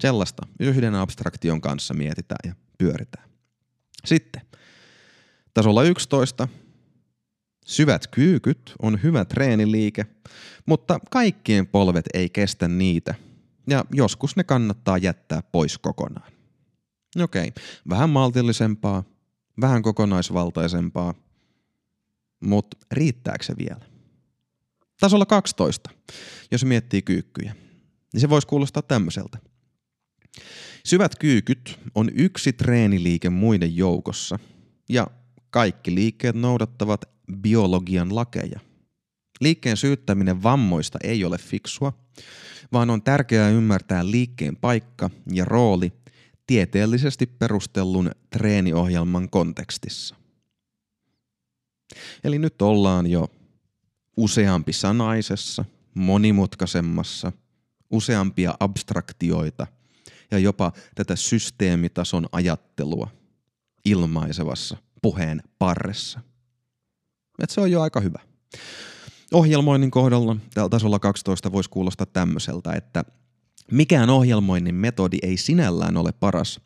Sellaista 0.00 0.46
yhden 0.60 0.94
abstraktion 0.94 1.60
kanssa 1.60 1.94
mietitään 1.94 2.50
ja 2.50 2.54
pyöritään. 2.78 3.30
Sitten 4.04 4.42
tasolla 5.60 5.82
11 5.82 6.48
Syvät 7.66 8.06
kyykyt 8.06 8.74
on 8.82 9.02
hyvä 9.02 9.24
treeniliike, 9.24 10.06
mutta 10.66 10.98
kaikkien 11.10 11.66
polvet 11.66 12.04
ei 12.14 12.28
kestä 12.28 12.68
niitä, 12.68 13.14
ja 13.66 13.84
joskus 13.92 14.36
ne 14.36 14.44
kannattaa 14.44 14.98
jättää 14.98 15.42
pois 15.42 15.78
kokonaan. 15.78 16.32
Okei, 17.22 17.52
vähän 17.88 18.10
maltillisempaa, 18.10 19.04
vähän 19.60 19.82
kokonaisvaltaisempaa, 19.82 21.14
mutta 22.40 22.76
riittääkö 22.92 23.44
se 23.44 23.54
vielä? 23.58 23.84
Tasolla 25.00 25.26
12, 25.26 25.90
jos 26.50 26.64
miettii 26.64 27.02
kyykkyjä, 27.02 27.54
niin 28.12 28.20
se 28.20 28.30
voisi 28.30 28.46
kuulostaa 28.46 28.82
tämmöiseltä. 28.82 29.38
Syvät 30.84 31.16
kyykyt 31.16 31.78
on 31.94 32.10
yksi 32.14 32.52
treeniliike 32.52 33.30
muiden 33.30 33.76
joukossa, 33.76 34.38
ja 34.88 35.06
kaikki 35.50 35.94
liikkeet 35.94 36.36
noudattavat 36.36 37.04
biologian 37.36 38.14
lakeja. 38.14 38.60
Liikkeen 39.40 39.76
syyttäminen 39.76 40.42
vammoista 40.42 40.98
ei 41.02 41.24
ole 41.24 41.38
fiksua, 41.38 41.92
vaan 42.72 42.90
on 42.90 43.02
tärkeää 43.02 43.48
ymmärtää 43.48 44.10
liikkeen 44.10 44.56
paikka 44.56 45.10
ja 45.32 45.44
rooli 45.44 45.92
tieteellisesti 46.46 47.26
perustellun 47.26 48.10
treeniohjelman 48.30 49.30
kontekstissa. 49.30 50.16
Eli 52.24 52.38
nyt 52.38 52.62
ollaan 52.62 53.06
jo 53.06 53.28
useampi 54.16 54.72
sanaisessa, 54.72 55.64
monimutkaisemmassa, 55.94 57.32
useampia 57.90 58.54
abstraktioita 58.60 59.66
ja 60.30 60.38
jopa 60.38 60.72
tätä 60.94 61.16
systeemitason 61.16 62.26
ajattelua 62.32 63.10
ilmaisevassa 63.84 64.76
puheen 65.02 65.42
parressa. 65.58 66.20
Et 67.42 67.50
se 67.50 67.60
on 67.60 67.70
jo 67.70 67.82
aika 67.82 68.00
hyvä. 68.00 68.18
Ohjelmoinnin 69.32 69.90
kohdalla 69.90 70.36
tällä 70.54 70.68
tasolla 70.68 70.98
12 70.98 71.52
voisi 71.52 71.70
kuulostaa 71.70 72.06
tämmöiseltä, 72.06 72.72
että– 72.72 73.04
Mikään 73.70 74.10
ohjelmoinnin 74.10 74.74
metodi 74.74 75.18
ei 75.22 75.36
sinällään 75.36 75.96
ole 75.96 76.12
paras, 76.12 76.60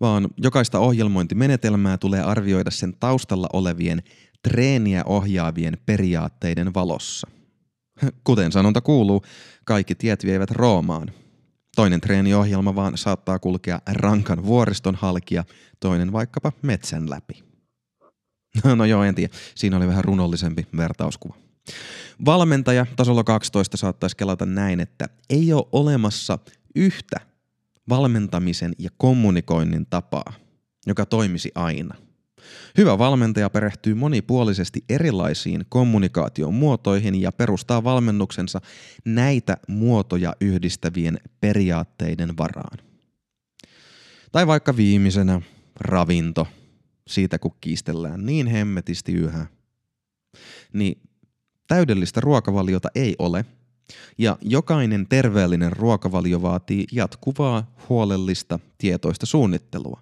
vaan 0.00 0.28
jokaista 0.36 0.78
ohjelmointimenetelmää 0.78 1.98
tulee 1.98 2.20
arvioida 2.20 2.70
sen 2.70 2.94
taustalla 3.00 3.48
olevien 3.52 4.02
treeniä 4.42 5.02
ohjaavien 5.06 5.78
periaatteiden 5.86 6.74
valossa. 6.74 7.28
Kuten 8.24 8.52
sanonta 8.52 8.80
kuuluu, 8.80 9.22
kaikki 9.64 9.94
tiet 9.94 10.24
vievät 10.24 10.50
Roomaan. 10.50 11.10
Toinen 11.76 12.00
treeniohjelma 12.00 12.74
vaan 12.74 12.98
saattaa 12.98 13.38
kulkea 13.38 13.80
rankan 13.92 14.44
vuoriston 14.44 14.94
halkia, 14.94 15.44
toinen 15.80 16.12
vaikkapa 16.12 16.52
metsän 16.62 17.10
läpi. 17.10 17.47
No 18.76 18.84
joo, 18.84 19.02
en 19.04 19.14
tiedä. 19.14 19.34
Siinä 19.54 19.76
oli 19.76 19.86
vähän 19.86 20.04
runollisempi 20.04 20.66
vertauskuva. 20.76 21.34
Valmentaja 22.24 22.86
tasolla 22.96 23.24
12 23.24 23.76
saattaisi 23.76 24.16
kelata 24.16 24.46
näin, 24.46 24.80
että 24.80 25.08
ei 25.30 25.52
ole 25.52 25.68
olemassa 25.72 26.38
yhtä 26.74 27.20
valmentamisen 27.88 28.72
ja 28.78 28.90
kommunikoinnin 28.96 29.86
tapaa, 29.86 30.32
joka 30.86 31.06
toimisi 31.06 31.52
aina. 31.54 31.94
Hyvä 32.78 32.98
valmentaja 32.98 33.50
perehtyy 33.50 33.94
monipuolisesti 33.94 34.84
erilaisiin 34.88 35.64
kommunikaation 35.68 36.54
muotoihin 36.54 37.20
ja 37.20 37.32
perustaa 37.32 37.84
valmennuksensa 37.84 38.60
näitä 39.04 39.56
muotoja 39.68 40.32
yhdistävien 40.40 41.18
periaatteiden 41.40 42.36
varaan. 42.36 42.78
Tai 44.32 44.46
vaikka 44.46 44.76
viimeisenä 44.76 45.40
ravinto, 45.80 46.46
siitä 47.08 47.38
kun 47.38 47.56
kiistellään 47.60 48.26
niin 48.26 48.46
hemmetisti 48.46 49.12
yhä, 49.12 49.46
niin 50.72 51.00
Täydellistä 51.68 52.20
ruokavaliota 52.20 52.88
ei 52.94 53.16
ole, 53.18 53.44
ja 54.18 54.38
jokainen 54.40 55.06
terveellinen 55.08 55.72
ruokavalio 55.72 56.42
vaatii 56.42 56.86
jatkuvaa, 56.92 57.74
huolellista, 57.88 58.58
tietoista 58.78 59.26
suunnittelua. 59.26 60.00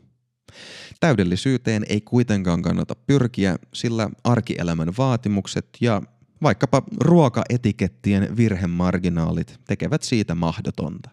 Täydellisyyteen 1.00 1.86
ei 1.88 2.00
kuitenkaan 2.00 2.62
kannata 2.62 2.94
pyrkiä, 2.94 3.56
sillä 3.74 4.10
arkielämän 4.24 4.88
vaatimukset 4.98 5.68
ja 5.80 6.02
vaikkapa 6.42 6.82
ruokaetikettien 7.00 8.36
virhemarginaalit 8.36 9.60
tekevät 9.66 10.02
siitä 10.02 10.34
mahdotonta. 10.34 11.10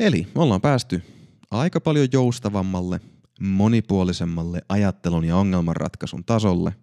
Eli 0.00 0.26
ollaan 0.34 0.60
päästy 0.60 1.02
aika 1.50 1.80
paljon 1.80 2.08
joustavammalle, 2.12 3.00
monipuolisemmalle 3.40 4.62
ajattelun 4.68 5.24
ja 5.24 5.36
ongelmanratkaisun 5.36 6.24
tasolle, 6.24 6.74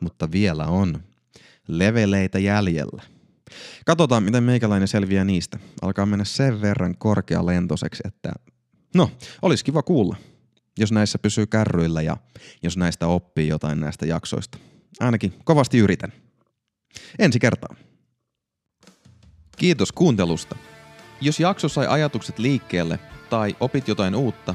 mutta 0.00 0.32
vielä 0.32 0.66
on 0.66 1.02
leveleitä 1.68 2.38
jäljellä. 2.38 3.02
Katsotaan, 3.86 4.22
miten 4.22 4.44
meikäläinen 4.44 4.88
selviää 4.88 5.24
niistä. 5.24 5.58
Alkaa 5.82 6.06
mennä 6.06 6.24
sen 6.24 6.60
verran 6.60 6.98
korkealentoiseksi, 6.98 8.02
että 8.06 8.32
no, 8.94 9.10
olisi 9.42 9.64
kiva 9.64 9.82
kuulla, 9.82 10.16
jos 10.78 10.92
näissä 10.92 11.18
pysyy 11.18 11.46
kärryillä 11.46 12.02
ja 12.02 12.16
jos 12.62 12.76
näistä 12.76 13.06
oppii 13.06 13.48
jotain 13.48 13.80
näistä 13.80 14.06
jaksoista. 14.06 14.58
Ainakin 15.00 15.34
kovasti 15.44 15.78
yritän. 15.78 16.12
Ensi 17.18 17.38
kertaa. 17.38 17.74
Kiitos 19.56 19.92
kuuntelusta. 19.92 20.56
Jos 21.20 21.40
jakso 21.40 21.68
sai 21.68 21.86
ajatukset 21.86 22.38
liikkeelle 22.38 22.98
tai 23.30 23.56
opit 23.60 23.88
jotain 23.88 24.14
uutta, 24.14 24.54